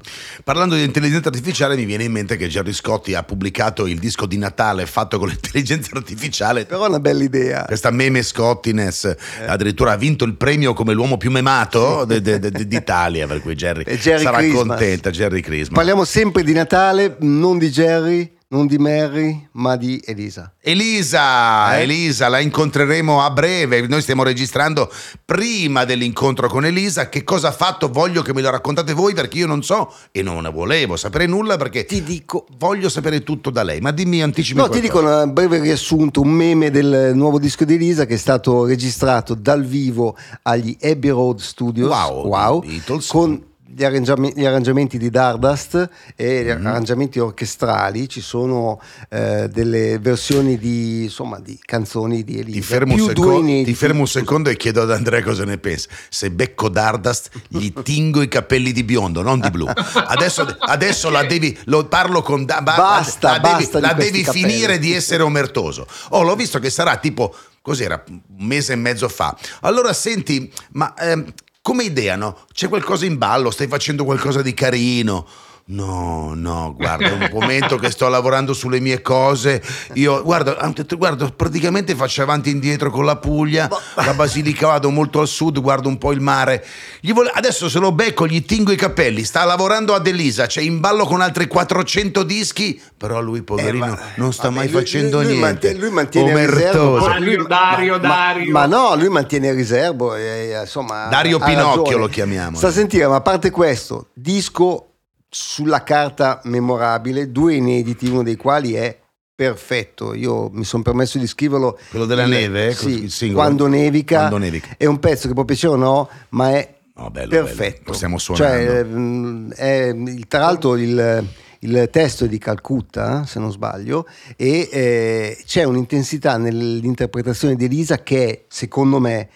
Parlando 0.43 0.75
di 0.75 0.83
intelligenza 0.83 1.29
artificiale, 1.29 1.75
mi 1.77 1.85
viene 1.85 2.03
in 2.03 2.11
mente 2.11 2.35
che 2.37 2.47
Gerry 2.49 2.73
Scotti 2.73 3.13
ha 3.13 3.23
pubblicato 3.23 3.87
il 3.87 3.99
disco 3.99 4.25
di 4.25 4.37
Natale 4.37 4.85
fatto 4.85 5.17
con 5.17 5.27
l'intelligenza 5.29 5.91
artificiale. 5.93 6.65
Però 6.65 6.85
è 6.85 6.87
una 6.89 6.99
bella 6.99 7.23
idea. 7.23 7.63
Questa 7.65 7.89
meme 7.91 8.21
Scottiness 8.21 9.05
Eh. 9.05 9.17
addirittura 9.45 9.93
ha 9.93 9.97
vinto 9.97 10.25
il 10.25 10.35
premio 10.35 10.73
come 10.73 10.93
l'uomo 10.93 11.15
più 11.17 11.31
memato 11.31 12.03
de- 12.05 12.21
de- 12.21 12.39
de- 12.39 12.67
d'Italia, 12.67 13.27
per 13.27 13.41
cui 13.41 13.55
Jerry 13.55 13.83
sarà 13.99 14.37
Christmas. 14.39 14.67
contenta. 14.67 15.09
Jerry 15.09 15.39
Christmas. 15.41 15.75
Parliamo 15.75 16.03
sempre 16.05 16.43
di 16.43 16.51
Natale, 16.53 17.15
non 17.19 17.57
di 17.57 17.69
Jerry, 17.69 18.29
non 18.53 18.67
di 18.67 18.77
Mary, 18.77 19.47
ma 19.53 19.75
di 19.75 19.99
Elisa. 20.05 20.53
Elisa, 20.61 21.75
Eh? 21.77 21.81
Elisa, 21.81 22.27
la 22.27 22.39
incontreremo 22.39 23.21
a 23.21 23.31
breve. 23.31 23.87
Noi 23.87 24.01
stiamo 24.01 24.21
registrando 24.23 24.91
prima 25.25 25.85
dell'incontro 25.85 26.47
con 26.47 26.63
Elisa. 26.63 27.09
Che 27.09 27.23
cosa 27.23 27.47
ha 27.47 27.51
fatto? 27.51 27.89
Voglio 27.89 28.21
che 28.21 28.31
me 28.33 28.41
lo 28.41 28.51
raccontate 28.51 28.93
voi 28.93 29.13
perché 29.13 29.39
io 29.39 29.47
non 29.47 29.63
so 29.63 29.91
e 30.11 30.21
non 30.21 30.47
volevo 30.53 30.95
sapere 30.95 31.25
nulla 31.25 31.57
perché 31.57 31.85
Ti 31.85 32.03
dico, 32.03 32.45
voglio 32.57 32.89
sapere 32.89 33.23
tutto 33.23 33.49
da 33.49 33.63
lei. 33.63 33.81
Ma 33.81 33.91
dimmi, 33.91 34.21
anticipi 34.21 34.59
No, 34.59 34.69
ti 34.69 34.79
dico 34.79 34.99
qualcosa. 34.99 35.23
un 35.25 35.33
breve 35.33 35.59
riassunto, 35.59 36.21
un 36.21 36.29
meme 36.29 36.69
del 36.69 37.11
nuovo 37.15 37.39
disco 37.39 37.65
di 37.65 37.73
Elisa 37.73 38.05
che 38.05 38.13
è 38.13 38.17
stato 38.17 38.65
registrato 38.65 39.33
dal 39.33 39.63
vivo 39.65 40.15
agli 40.43 40.77
Abbey 40.81 41.09
Road 41.09 41.39
Studios 41.39 41.89
Wow, 41.89 42.61
i 42.63 42.67
Beatles. 42.67 43.07
con 43.07 43.41
gli, 43.65 43.83
arrangiami- 43.83 44.33
gli 44.35 44.45
arrangiamenti 44.45 44.97
di 44.97 45.09
Dardust 45.09 45.89
e 46.15 46.43
gli 46.43 46.49
Mhm. 46.51 46.65
arrangiamenti 46.65 47.19
orchestrali, 47.19 48.07
ci 48.09 48.21
sono 48.21 48.79
eh, 49.09 49.47
delle 49.51 49.99
versioni 49.99 50.57
di, 50.57 51.03
insomma, 51.03 51.39
di 51.39 51.57
canzoni 51.63 52.23
di 52.23 52.39
Elisa. 52.39 52.57
Ti 52.59 52.61
fermo, 52.63 52.93
inediti. 52.95 53.63
ti 53.65 53.73
fermo 53.73 53.99
un 54.01 54.07
secondo 54.07 54.49
e 54.49 54.57
chiedo 54.57 54.81
ad 54.81 54.91
Andrea 54.91 55.21
cosa 55.23 55.43
ne 55.45 55.57
pensa. 55.57 55.87
Se 56.09 56.29
becco 56.31 56.69
Dardust, 56.69 57.29
gli 57.47 57.71
tingo 57.83 58.21
i 58.21 58.27
capelli 58.27 58.71
di 58.71 58.83
biondo, 58.83 59.21
non 59.21 59.39
di 59.39 59.49
blu. 59.49 59.67
Adesso, 59.67 60.55
adesso 60.59 61.09
la 61.09 61.23
devi, 61.23 61.57
lo 61.65 61.85
parlo 61.87 62.21
con 62.21 62.45
da- 62.45 62.61
ba- 62.61 62.75
Basta, 62.75 63.31
la 63.33 63.39
devi, 63.39 63.63
basta 63.63 63.79
la 63.79 63.93
devi 63.93 64.21
capelli. 64.23 64.43
finire 64.45 64.79
di 64.79 64.93
essere 64.93 65.23
omertoso. 65.23 65.87
Oh, 66.09 66.21
l'ho 66.23 66.35
visto 66.35 66.59
che 66.59 66.69
sarà 66.69 66.97
tipo, 66.97 67.33
cos'era, 67.61 68.03
un 68.07 68.21
mese 68.45 68.73
e 68.73 68.75
mezzo 68.75 69.07
fa. 69.09 69.35
Allora 69.61 69.93
senti, 69.93 70.51
ma 70.73 70.93
ehm, 70.97 71.25
come 71.63 71.85
idea, 71.85 72.17
no? 72.17 72.39
C'è 72.53 72.67
qualcosa 72.67 73.05
in 73.05 73.17
ballo, 73.17 73.49
stai 73.49 73.67
facendo 73.67 74.03
qualcosa 74.03 74.41
di 74.41 74.53
carino. 74.53 75.25
No, 75.65 76.33
no, 76.35 76.73
guarda, 76.75 77.05
è 77.05 77.11
un 77.13 77.29
momento 77.31 77.77
che 77.77 77.89
sto 77.89 78.09
lavorando 78.09 78.51
sulle 78.53 78.81
mie 78.81 79.01
cose. 79.01 79.61
Io, 79.93 80.21
guarda, 80.21 80.57
guarda, 80.97 81.29
praticamente 81.33 81.95
faccio 81.95 82.21
avanti 82.21 82.49
e 82.49 82.51
indietro 82.51 82.91
con 82.91 83.05
la 83.05 83.15
Puglia, 83.15 83.69
la 83.95 84.13
Basilica 84.13 84.67
vado 84.67 84.89
molto 84.89 85.21
al 85.21 85.27
sud, 85.29 85.61
guardo 85.61 85.87
un 85.87 85.97
po' 85.97 86.11
il 86.11 86.19
mare. 86.19 86.65
Gli 86.99 87.13
vole- 87.13 87.31
Adesso 87.33 87.69
se 87.69 87.79
lo 87.79 87.93
becco, 87.93 88.27
gli 88.27 88.43
tingo 88.43 88.73
i 88.73 88.75
capelli. 88.75 89.23
Sta 89.23 89.45
lavorando 89.45 89.93
ad 89.93 90.05
Elisa, 90.05 90.47
c'è 90.47 90.59
in 90.59 90.81
ballo 90.81 91.05
con 91.05 91.21
altri 91.21 91.47
400 91.47 92.23
dischi, 92.23 92.79
però 92.97 93.21
lui, 93.21 93.41
poverino, 93.41 93.85
Eh, 93.85 93.89
ma- 93.89 93.99
non 94.15 94.33
sta 94.33 94.49
vabbè, 94.49 94.55
mai 94.55 94.69
lui- 94.69 94.81
facendo 94.81 95.21
lui- 95.21 95.27
lui 95.27 95.37
niente. 95.37 95.49
mantiene- 95.51 95.79
lui 95.79 95.89
mantiene 95.91 96.29
il 96.29 96.35
Omertoso. 96.35 96.57
riservo, 96.65 96.97
poi- 96.97 97.07
Dario, 97.07 97.43
Dario, 97.47 97.97
Dario. 97.99 98.51
Ma 98.51 98.65
no, 98.65 98.95
lui 98.97 99.07
mantiene 99.09 99.47
il 99.47 99.55
riservo. 99.55 100.13
e, 100.15 100.59
insomma, 100.59 101.07
Dario 101.07 101.39
Pinocchio 101.39 101.83
ragione. 101.83 101.95
lo 102.01 102.07
chiamiamo. 102.07 102.57
Sta 102.57 102.67
a 102.67 102.71
sentire, 102.71 103.07
ma 103.07 103.15
a 103.15 103.21
parte 103.21 103.49
questo, 103.49 104.07
disco 104.13 104.89
sulla 105.33 105.81
carta 105.83 106.39
memorabile, 106.43 107.31
due 107.31 107.55
inediti, 107.55 108.07
uno 108.07 108.21
dei 108.23 108.35
quali 108.35 108.73
è 108.73 108.95
perfetto. 109.35 110.13
Io 110.13 110.49
mi 110.51 110.63
sono 110.63 110.83
permesso 110.83 111.17
di 111.17 111.25
scriverlo. 111.25 111.79
Quello 111.89 112.05
della 112.05 112.23
il- 112.23 112.29
neve, 112.29 112.67
eh, 112.67 112.73
sì, 112.73 113.03
il 113.05 113.11
singolo? 113.11 113.39
quando 113.41 113.67
nevica. 113.67 114.17
Quando 114.19 114.37
nevica. 114.37 114.75
È 114.77 114.85
un 114.85 114.99
pezzo 114.99 115.27
che 115.27 115.33
può 115.33 115.43
piacere 115.43 115.73
o 115.73 115.77
no, 115.77 116.09
ma 116.29 116.51
è 116.51 116.75
No, 116.95 117.09
bello, 117.09 117.27
bello. 117.29 117.45
perfetto. 117.45 117.81
Lo 117.87 117.93
stiamo 117.93 118.17
suonando. 118.19 118.55
Cioè, 118.71 118.83
mm, 118.83 119.51
è- 119.53 119.95
tra 120.27 120.39
l'altro 120.41 120.75
il, 120.75 121.27
il 121.59 121.87
testo 121.91 122.25
è 122.25 122.27
di 122.27 122.37
Calcutta, 122.37 123.23
eh, 123.23 123.25
se 123.27 123.39
non 123.39 123.51
sbaglio, 123.51 124.05
e 124.35 124.69
eh, 124.71 125.37
c'è 125.45 125.63
un'intensità 125.63 126.37
nell'interpretazione 126.37 127.55
di 127.55 127.65
Elisa 127.65 128.03
che 128.03 128.27
è, 128.29 128.43
secondo 128.47 128.99
me, 128.99 129.29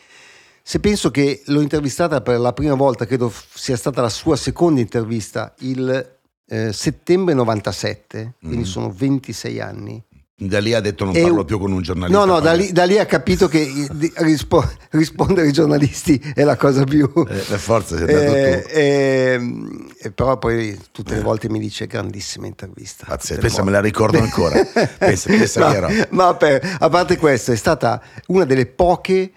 se 0.70 0.82
penso 0.82 1.12
che 1.12 1.44
l'ho 1.46 1.62
intervistata 1.62 2.20
per 2.20 2.40
la 2.42 2.52
prima 2.52 2.74
volta, 2.74 3.06
credo 3.06 3.32
sia 3.54 3.78
stata 3.78 4.02
la 4.02 4.10
sua 4.10 4.36
seconda 4.36 4.82
intervista, 4.82 5.54
il 5.60 6.16
eh, 6.50 6.74
settembre 6.74 7.34
97, 7.34 8.34
quindi 8.42 8.60
Mm. 8.60 8.64
sono 8.64 8.92
26 8.94 9.62
anni. 9.62 10.04
Da 10.40 10.60
lì 10.60 10.74
ha 10.74 10.82
detto 10.82 11.06
non 11.06 11.16
E- 11.16 11.22
parlo 11.22 11.46
più 11.46 11.58
con 11.58 11.72
un 11.72 11.82
giornalista. 11.82 12.20
No, 12.20 12.26
no, 12.32 12.40
da 12.42 12.52
lì, 12.52 12.74
da 12.74 12.84
lì 12.84 13.00
ha 13.00 13.06
capito 13.06 13.48
che 13.48 13.66
rispo- 14.18 14.70
rispondere 14.92 15.48
ai 15.48 15.54
giornalisti 15.54 16.22
è 16.36 16.44
la 16.44 16.58
cosa 16.58 16.84
più... 16.84 17.10
Eh, 17.16 17.24
per 17.24 17.60
forza 17.60 17.96
sei 17.96 18.14
andato 18.14 18.36
Eh, 18.36 18.62
tu. 18.62 18.70
ehm, 18.74 19.88
e 20.00 20.12
però 20.12 20.38
poi 20.38 20.78
tutte 20.92 21.16
le 21.16 21.22
volte 21.22 21.50
mi 21.50 21.60
dice 21.60 21.88
grandissima 21.88 22.46
intervista. 22.46 23.06
Pazzesco, 23.08 23.40
pensa, 23.40 23.64
me 23.64 23.72
la 23.72 23.80
ricordo 23.82 24.20
ancora. 24.20 24.62
Pensa- 25.00 25.30
pensa 25.30 25.80
no, 25.80 25.90
ma 26.10 26.36
per- 26.36 26.76
a 26.80 26.90
parte 26.90 27.16
questo, 27.18 27.54
è 27.54 27.56
stata 27.56 28.02
una 28.28 28.44
delle 28.44 28.66
poche 28.68 29.14
che- 29.14 29.32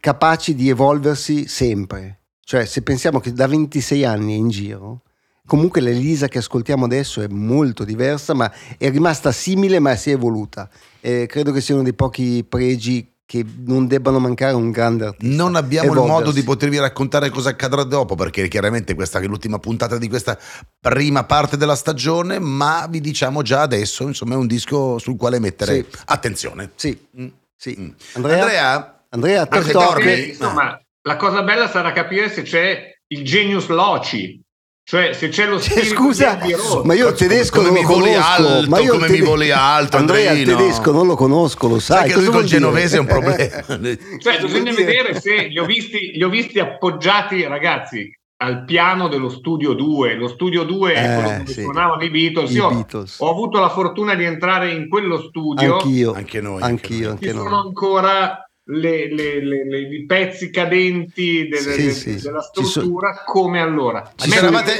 capaci 0.00 0.54
di 0.54 0.68
evolversi 0.68 1.46
sempre. 1.46 2.20
Cioè, 2.44 2.64
se 2.64 2.82
pensiamo 2.82 3.20
che 3.20 3.32
da 3.32 3.46
26 3.46 4.04
anni 4.04 4.32
è 4.34 4.36
in 4.36 4.48
giro, 4.48 5.02
comunque 5.46 5.80
l'Elisa 5.80 6.28
che 6.28 6.38
ascoltiamo 6.38 6.86
adesso 6.86 7.20
è 7.20 7.26
molto 7.28 7.84
diversa, 7.84 8.34
ma 8.34 8.50
è 8.78 8.90
rimasta 8.90 9.32
simile, 9.32 9.78
ma 9.78 9.94
si 9.96 10.10
è 10.10 10.14
evoluta. 10.14 10.68
E 11.00 11.26
credo 11.26 11.52
che 11.52 11.60
sia 11.60 11.74
uno 11.74 11.84
dei 11.84 11.92
pochi 11.94 12.44
pregi 12.48 13.12
che 13.28 13.44
non 13.66 13.86
debbano 13.86 14.18
mancare 14.18 14.54
un 14.54 14.70
grande 14.70 15.04
artista. 15.04 15.34
Non 15.36 15.54
abbiamo 15.54 15.88
il 15.92 15.98
Evolversi. 15.98 16.18
modo 16.22 16.32
di 16.32 16.42
potervi 16.42 16.78
raccontare 16.78 17.28
cosa 17.28 17.50
accadrà 17.50 17.82
dopo, 17.84 18.14
perché 18.14 18.48
chiaramente 18.48 18.94
questa 18.94 19.18
è 19.20 19.26
l'ultima 19.26 19.58
puntata 19.58 19.98
di 19.98 20.08
questa 20.08 20.38
prima 20.80 21.24
parte 21.24 21.58
della 21.58 21.76
stagione, 21.76 22.38
ma 22.38 22.86
vi 22.88 23.02
diciamo 23.02 23.42
già 23.42 23.60
adesso, 23.60 24.06
insomma, 24.08 24.32
è 24.32 24.38
un 24.38 24.46
disco 24.46 24.96
sul 24.98 25.18
quale 25.18 25.38
mettere 25.40 25.74
Sì. 25.74 25.86
attenzione. 26.06 26.70
Sì, 26.76 26.98
Mm. 27.20 27.26
sì. 27.54 27.76
Mm. 27.78 27.88
Andrea? 28.14 28.40
Andrea? 28.40 28.97
Andrea, 29.10 29.46
Anche. 29.48 29.70
Torri? 29.72 30.04
Perché, 30.04 30.20
insomma, 30.30 30.78
la 31.02 31.16
cosa 31.16 31.42
bella 31.42 31.68
sarà 31.68 31.92
capire 31.92 32.28
se 32.30 32.42
c'è 32.42 32.92
il 33.08 33.24
genius 33.24 33.68
loci, 33.68 34.40
cioè 34.84 35.12
se 35.14 35.28
c'è 35.28 35.46
lo 35.46 35.58
Cioè, 35.60 35.78
spirito 35.82 35.94
scusa, 35.94 36.38
ma 36.84 36.94
io 36.94 37.08
il 37.08 37.14
tedesco 37.14 37.58
come 37.62 37.70
non 37.70 37.74
mi 37.74 37.82
lo 37.82 37.88
conosco. 37.88 38.20
alto, 38.26 38.68
ma 38.70 38.78
io 38.78 38.84
il 38.84 38.90
come 38.90 39.08
mi 39.08 39.16
tede- 39.18 39.26
voli 39.28 39.50
alto, 39.50 39.96
Andrea, 39.96 40.32
il 40.32 40.44
tedesco 40.46 40.92
non 40.92 41.06
lo 41.06 41.14
conosco, 41.16 41.68
lo 41.68 41.78
sai. 41.78 42.00
Sai 42.00 42.08
che 42.10 42.16
lui 42.24 42.32
col 42.32 42.44
genovese 42.44 42.96
è 42.96 43.00
un 43.00 43.06
problema. 43.06 43.36
Cioè, 44.18 44.40
bisogna 44.42 44.72
vedere 44.74 45.18
se 45.20 45.46
li 45.46 45.58
ho, 45.58 45.64
visti, 45.64 46.12
li 46.14 46.22
ho 46.22 46.28
visti 46.28 46.58
appoggiati, 46.58 47.42
ragazzi, 47.46 48.10
al 48.40 48.64
piano 48.64 49.08
dello 49.08 49.30
studio 49.30 49.72
2. 49.72 50.14
Lo 50.16 50.28
studio 50.28 50.64
2 50.64 50.92
è 50.92 50.98
Eh, 51.02 51.14
quello 51.14 51.38
dove 51.38 51.52
sì. 51.52 51.62
suonavano 51.62 52.02
i 52.02 52.10
Beatles. 52.10 52.50
I 52.50 52.54
Io 52.56 52.68
Beatles. 52.68 53.16
ho 53.20 53.30
avuto 53.30 53.58
la 53.58 53.68
fortuna 53.70 54.14
di 54.14 54.24
entrare 54.24 54.70
in 54.70 54.88
quello 54.88 55.18
studio. 55.22 55.74
Anch'io, 55.78 56.12
Anche 56.12 56.40
noi, 56.40 56.60
anche 56.62 56.64
anch'io, 56.66 56.98
noi. 56.98 57.10
anche 57.12 57.26
Ci 57.28 57.34
noi. 57.34 57.42
sono 57.44 57.60
ancora 57.60 58.42
le- 58.70 59.08
le- 59.14 59.42
le- 59.42 59.64
le- 59.66 59.80
i 59.96 60.04
pezzi 60.04 60.50
cadenti 60.50 61.48
delle- 61.48 61.72
Sì, 61.72 61.92
sì. 61.92 62.20
della 62.20 62.40
Ci 62.54 62.64
so- 62.64 62.68
struttura 62.80 63.22
come 63.24 63.60
allora. 63.60 64.10
Ci 64.14 64.30
eravate- 64.30 64.78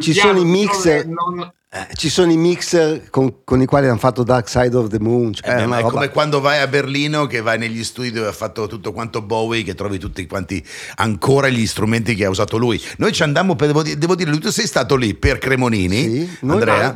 ci 0.00 0.12
piano 0.12 0.28
sono 0.38 0.40
i 0.40 0.44
mixer- 0.44 1.06
non- 1.06 1.34
non- 1.34 1.52
Eh, 1.76 1.88
ci 1.96 2.08
sono 2.08 2.30
i 2.30 2.36
mixer 2.36 3.10
con, 3.10 3.42
con 3.42 3.60
i 3.60 3.66
quali 3.66 3.88
hanno 3.88 3.98
fatto 3.98 4.22
Dark 4.22 4.48
Side 4.48 4.76
of 4.76 4.86
the 4.86 5.00
Moon. 5.00 5.32
Cioè 5.32 5.50
Eh 5.50 5.54
è 5.56 5.62
è 5.62 5.66
roba- 5.66 5.90
come 5.90 6.08
quando 6.10 6.40
vai 6.40 6.60
a 6.60 6.68
Berlino 6.68 7.26
che 7.26 7.40
vai 7.40 7.58
negli 7.58 7.82
studi 7.82 8.12
dove 8.12 8.28
ha 8.28 8.32
fatto 8.32 8.68
tutto 8.68 8.92
quanto 8.92 9.20
Bowie 9.22 9.64
che 9.64 9.74
trovi 9.74 9.98
tutti 9.98 10.24
quanti 10.28 10.64
ancora 10.98 11.48
gli 11.48 11.66
strumenti 11.66 12.14
che 12.14 12.26
ha 12.26 12.30
usato 12.30 12.58
lui 12.58 12.80
noi 12.98 13.10
ci 13.10 13.24
andammo 13.24 13.56
per, 13.56 13.66
devo, 13.66 13.82
di- 13.82 13.98
devo 13.98 14.14
dire 14.14 14.38
tu 14.38 14.50
sei 14.50 14.68
stato 14.68 14.94
lì 14.94 15.14
per 15.16 15.38
Cremonini 15.38 16.00
Sì, 16.02 16.28
noi- 16.42 16.52
Andrea 16.58 16.94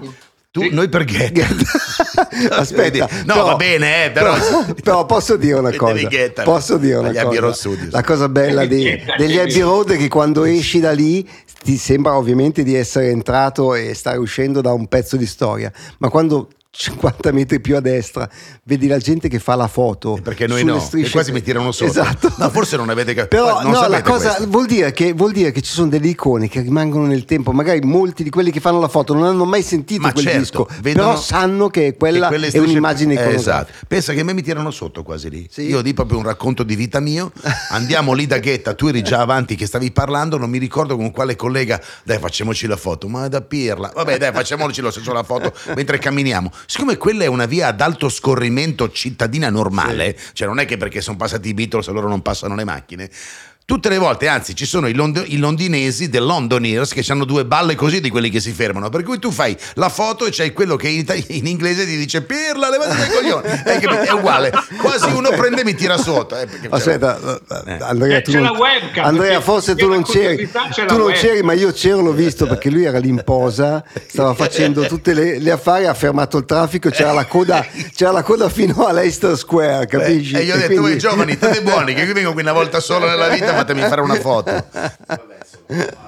tu, 0.51 0.63
Sì. 0.63 0.71
noi 0.71 0.89
per 0.89 1.05
Ghetta 1.05 1.47
Aspetta, 2.51 3.07
no 3.25 3.35
però- 3.35 3.45
va 3.47 3.57
bene 3.57 4.07
eh, 4.07 4.11
però, 4.11 4.35
però, 4.35 4.65
però 4.83 5.07
posso 5.07 5.37
dire 5.37 5.59
una 5.59 5.75
cosa. 5.75 6.09
Posso 6.43 6.77
dire 6.79 6.95
una 6.97 7.09
Agli 7.09 7.19
Abbey 7.19 7.39
Road 7.39 7.53
cosa. 7.63 7.87
La 7.91 8.03
cosa 8.03 8.29
bella 8.29 8.65
Ghetta, 8.65 9.15
degli 9.17 9.39
Abbey. 9.39 9.61
Road 9.61 9.91
è 9.93 9.97
che 9.97 10.09
quando 10.09 10.45
esci 10.45 10.81
da 10.81 10.93
lì 10.93 11.29
ti 11.63 11.77
sembra 11.77 12.17
ovviamente 12.17 12.63
di 12.63 12.75
essere 12.75 13.09
entrato 13.11 13.75
e 13.75 13.93
stai 13.95 14.17
uscendo 14.17 14.61
da 14.61 14.73
un 14.73 14.87
pezzo 14.87 15.17
di 15.17 15.27
storia, 15.27 15.71
ma 15.99 16.09
quando 16.09 16.49
50 16.70 17.33
metri 17.33 17.61
più 17.61 17.76
a 17.76 17.81
destra 17.81 18.28
vedi 18.64 18.87
la 18.87 18.98
gente 18.98 19.28
che 19.28 19.38
fa 19.38 19.54
la 19.57 19.66
foto 19.68 20.16
Eh, 20.18 20.20
perché 20.20 20.46
noi 20.46 20.62
no, 20.64 20.78
strisce- 20.78 21.11
quasi 21.11 21.33
mi 21.33 21.42
tirano 21.42 21.72
sotto. 21.72 21.90
esatto 21.90 22.33
No, 22.37 22.50
forse 22.50 22.76
non 22.76 22.90
avete 22.90 23.14
capito. 23.14 23.42
però 23.42 23.62
Non 23.62 23.72
no, 23.72 23.88
la 23.88 24.02
cosa 24.02 24.37
vuol 24.46 24.66
dire, 24.66 24.92
che, 24.92 25.12
vuol 25.14 25.33
dire 25.33 25.50
che 25.50 25.62
ci 25.62 25.72
sono 25.72 25.88
delle 25.88 26.09
icone 26.09 26.46
che 26.48 26.61
rimangono 26.61 27.07
nel 27.07 27.24
tempo 27.24 27.52
magari 27.52 27.81
molti 27.81 28.22
di 28.22 28.28
quelli 28.31 28.50
che 28.50 28.61
fanno 28.61 28.81
la 28.81 28.88
foto 28.88 29.14
non 29.14 29.24
hanno 29.24 29.44
mai 29.46 29.62
sentito 29.62 30.02
Ma 30.02 30.12
quel 30.12 30.24
certo, 30.24 30.38
disco 30.40 30.68
vedono 30.83 31.09
però 31.09 31.20
sanno 31.20 31.68
che 31.68 31.96
quella 31.96 32.26
che 32.28 32.35
quelle 32.35 32.46
è 32.46 32.50
strisce- 32.50 32.68
un'immagine 32.70 33.12
Eh, 33.12 33.14
iconografica 33.14 33.50
esatto. 33.50 33.72
Pensa 33.88 34.12
che 34.12 34.20
a 34.20 34.24
me 34.24 34.35
mi 34.35 34.42
tirano 34.42 34.70
sotto 34.70 35.02
quasi 35.02 35.31
lì. 35.31 35.48
Sì. 35.50 35.62
Io 35.62 35.81
di 35.81 35.94
proprio 35.94 36.18
un 36.18 36.24
racconto 36.24 36.62
di 36.62 36.76
vita 36.76 37.00
mio. 37.00 37.33
Andiamo 37.70 38.12
lì 38.12 38.26
da 38.26 38.38
Ghetta, 38.38 38.74
tu 38.74 38.87
eri 38.88 39.02
già 39.02 39.20
avanti 39.20 39.57
che 39.57 39.66
stavi 39.66 39.90
parlando, 39.90 40.37
non 40.37 40.50
mi 40.50 40.59
ricordo 40.59 40.96
con 40.96 41.11
quale 41.11 41.35
collega. 41.35 41.81
Dai, 42.04 42.18
facciamoci 42.18 42.66
la 42.66 42.76
foto. 42.76 43.09
Ma 43.09 43.26
da 43.28 43.40
Pirla. 43.40 43.90
Vabbè, 43.94 44.18
dai, 44.18 44.33
facciamoci 44.33 44.81
lo 44.83 44.90
stesso 44.90 45.12
la 45.12 45.22
foto 45.22 45.52
mentre 45.74 45.98
camminiamo. 45.98 46.50
Siccome 46.66 46.97
quella 46.97 47.25
è 47.25 47.27
una 47.27 47.47
via 47.47 47.68
ad 47.68 47.81
alto 47.81 48.09
scorrimento 48.09 48.90
cittadina 48.90 49.51
normale, 49.51 50.18
cioè 50.33 50.47
non 50.47 50.59
è 50.59 50.64
che 50.64 50.77
perché 50.77 51.01
sono 51.01 51.16
passati 51.16 51.49
i 51.49 51.55
Beatles 51.55 51.88
allora 51.88 52.09
non 52.09 52.23
passano 52.23 52.55
le 52.55 52.64
macchine. 52.64 53.11
Tutte 53.68 53.90
le 53.90 53.98
volte, 53.98 54.28
anzi, 54.28 54.54
ci 54.57 54.64
sono 54.64 54.88
i, 54.88 54.94
lond- 54.94 55.24
i 55.26 55.37
londinesi 55.37 56.09
del 56.09 56.24
Londoners 56.24 56.90
che 56.94 57.04
hanno 57.11 57.26
due 57.26 57.44
balle 57.44 57.74
così 57.74 58.00
di 58.00 58.09
quelli 58.09 58.31
che 58.31 58.40
si 58.40 58.52
fermano. 58.52 58.88
Per 58.88 59.02
cui 59.02 59.18
tu 59.18 59.31
fai 59.31 59.54
la 59.74 59.90
foto 59.90 60.24
e 60.24 60.31
c'è 60.31 60.54
quello 60.54 60.74
che 60.76 60.88
in, 60.88 61.00
ita- 61.00 61.12
in 61.14 61.46
inglese 61.46 61.85
ti 61.85 61.98
dice 61.98 62.22
Pirla, 62.22 62.70
dai 62.70 63.11
coglioni. 63.11 63.46
Hai 63.66 63.78
capito? 63.78 64.00
È 64.04 64.12
uguale. 64.12 64.50
Quasi 64.81 65.11
uno 65.11 65.28
prende 65.37 65.61
e 65.61 65.64
mi 65.64 65.74
tira 65.74 65.98
sotto. 65.98 66.35
eh, 66.38 66.46
perché- 66.46 66.68
Aspetta, 66.70 67.18
Eh. 67.66 67.76
Andrea, 67.83 68.16
Eh, 68.16 68.22
tu 68.22 68.31
c'è 68.31 68.38
non- 68.40 68.52
la 68.52 68.59
webcam, 68.59 69.04
Andrea, 69.04 69.40
forse 69.42 69.74
tu 69.74 69.87
non 69.87 70.02
c'eri, 70.02 70.48
tu 70.87 70.96
non 70.96 71.12
c'eri, 71.12 71.42
ma 71.42 71.52
io 71.52 71.70
c'ero, 71.70 72.00
l'ho 72.00 72.12
visto 72.14 72.46
perché 72.48 72.70
lui 72.70 72.85
era 72.85 72.98
lì 72.98 73.11
in 73.11 73.20
posa, 73.22 73.85
stava 74.07 74.33
facendo 74.33 74.87
tutte 74.87 75.12
le, 75.12 75.38
le 75.38 75.50
affari, 75.50 75.85
ha 75.85 75.92
fermato 75.92 76.38
il 76.38 76.46
traffico, 76.46 76.88
c'era 76.88 77.12
la 77.12 77.26
coda, 77.26 77.66
c'era 77.94 78.12
la 78.12 78.22
coda 78.22 78.48
fino 78.48 78.87
a 78.87 78.92
Leicester 78.92 79.37
Square, 79.37 79.85
capisci? 79.85 80.37
Eh, 80.37 80.38
e 80.38 80.42
io 80.44 80.54
ho 80.54 80.57
detto, 80.57 80.66
quindi- 80.68 80.88
voi 80.88 80.98
giovani, 80.98 81.33
state 81.35 81.61
buoni, 81.68 81.92
che 81.92 82.00
io 82.04 82.14
vengo 82.14 82.33
qui 82.33 82.40
una 82.40 82.54
volta 82.54 82.81
sola 82.81 83.04
nella 83.11 83.28
vita, 83.28 83.57
fatemi 83.59 83.81
fare 83.83 84.01
una 84.01 84.14
foto. 84.16 84.64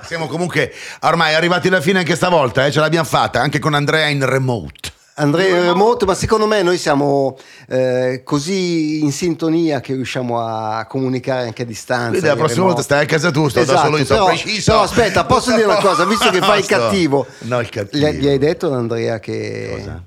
Siamo 0.06 0.26
comunque 0.26 0.72
ormai 1.02 1.34
arrivati 1.34 1.68
alla 1.68 1.80
fine 1.80 1.98
anche 2.00 2.16
stavolta, 2.16 2.64
eh, 2.66 2.70
ce 2.72 2.80
l'abbiamo 2.80 3.04
fatta, 3.06 3.40
anche 3.40 3.58
con 3.58 3.74
Andrea 3.74 4.06
in 4.08 4.24
remote. 4.26 4.92
Andrea 5.14 5.54
in 5.54 5.62
remoto, 5.64 6.06
ma 6.06 6.14
secondo 6.14 6.46
me 6.46 6.62
noi 6.62 6.78
siamo 6.78 7.36
eh, 7.68 8.22
così 8.24 9.02
in 9.02 9.12
sintonia 9.12 9.80
che 9.80 9.92
riusciamo 9.92 10.40
a 10.40 10.86
comunicare 10.86 11.42
anche 11.44 11.62
a 11.62 11.66
distanza. 11.66 12.08
Quindi 12.08 12.26
la 12.26 12.32
in 12.32 12.38
prossima 12.38 12.64
volta 12.64 12.80
stai 12.80 13.02
a 13.02 13.06
casa 13.06 13.30
tua, 13.30 13.50
sto 13.50 13.58
da 13.58 13.64
Esatto, 13.64 13.80
solo 13.84 13.96
io, 13.98 14.04
sto 14.06 14.14
però, 14.14 14.26
preciso. 14.28 14.70
però 14.70 14.82
aspetta, 14.84 15.24
posso 15.26 15.50
dire 15.52 15.64
una 15.64 15.76
cosa, 15.76 16.06
visto 16.06 16.30
che 16.30 16.38
fai 16.38 16.60
il 16.60 16.66
cattivo, 16.66 17.26
No, 17.40 17.60
il 17.60 17.68
cattivo. 17.68 18.06
gli, 18.08 18.16
gli 18.18 18.28
hai 18.28 18.38
detto 18.38 18.66
ad 18.68 18.72
Andrea 18.72 19.18
che, 19.20 19.74
Cosa? 19.76 20.02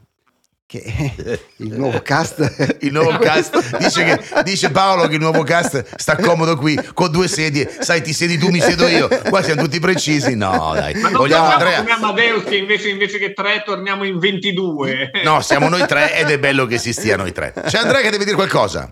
Che 0.66 0.82
il 1.58 1.74
nuovo 1.74 2.02
cast 2.02 2.78
Il 2.82 2.92
nuovo 2.94 3.18
cast 3.20 3.78
dice, 3.78 4.04
che, 4.04 4.44
dice 4.44 4.72
Paolo 4.72 5.08
che 5.08 5.16
il 5.16 5.20
nuovo 5.20 5.44
cast 5.44 5.96
sta 5.98 6.16
comodo 6.16 6.56
qui 6.58 6.80
con 6.94 7.12
due 7.12 7.28
sedie. 7.28 7.70
Sai, 7.80 8.02
ti 8.02 8.14
siedi 8.14 8.38
tu, 8.38 8.50
mi 8.50 8.60
siedo 8.62 8.88
io. 8.88 9.08
Qua 9.30 9.44
siamo 9.44 9.62
tutti 9.64 9.80
precisi. 9.80 10.36
No, 10.36 10.72
dai. 10.74 10.94
Ma 10.96 11.10
non 11.10 11.18
Vogliamo 11.20 11.48
Andrea? 11.48 11.86
Amadeus 11.88 12.44
che 12.46 12.56
invece, 12.56 12.90
invece 12.90 13.20
che 13.20 13.34
tre 13.34 13.62
torniamo 13.66 14.04
in 14.06 14.18
22. 14.20 15.12
No, 15.24 15.42
siamo 15.42 15.70
noi 15.70 15.86
tre 15.86 16.16
ed 16.18 16.30
è 16.30 16.40
bello 16.40 16.66
che 16.66 16.78
si 16.78 16.92
stia 16.94 17.18
noi 17.18 17.32
tre. 17.34 17.54
C'è 17.68 17.78
Andrea 17.80 18.02
che 18.02 18.10
deve 18.10 18.24
dire 18.24 18.36
qualcosa. 18.36 18.92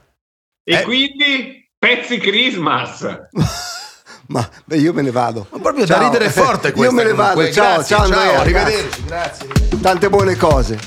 E 0.64 0.76
Eh. 0.76 0.82
quindi 0.84 1.68
pezzi 1.80 2.18
Christmas. 2.20 3.08
Ma 4.28 4.48
beh, 4.66 4.78
io 4.78 4.94
me 4.94 5.02
ne 5.02 5.12
vado. 5.12 5.48
Ma 5.52 5.60
proprio 5.60 5.86
da 5.86 5.96
Ciao. 5.96 6.04
ridere 6.04 6.30
forte 6.30 6.72
questa. 6.72 6.86
Io 6.86 6.92
me 6.92 7.04
ne 7.04 7.14
vado. 7.14 7.34
comunque. 7.34 7.54
Ciao, 7.54 7.74
Grazie, 7.76 7.96
ciao 7.96 8.04
Andrea. 8.06 8.40
Arrivederci. 8.40 9.04
Grazie. 9.06 9.48
Tante 9.82 10.10
buone 10.10 10.36
cose. 10.38 10.80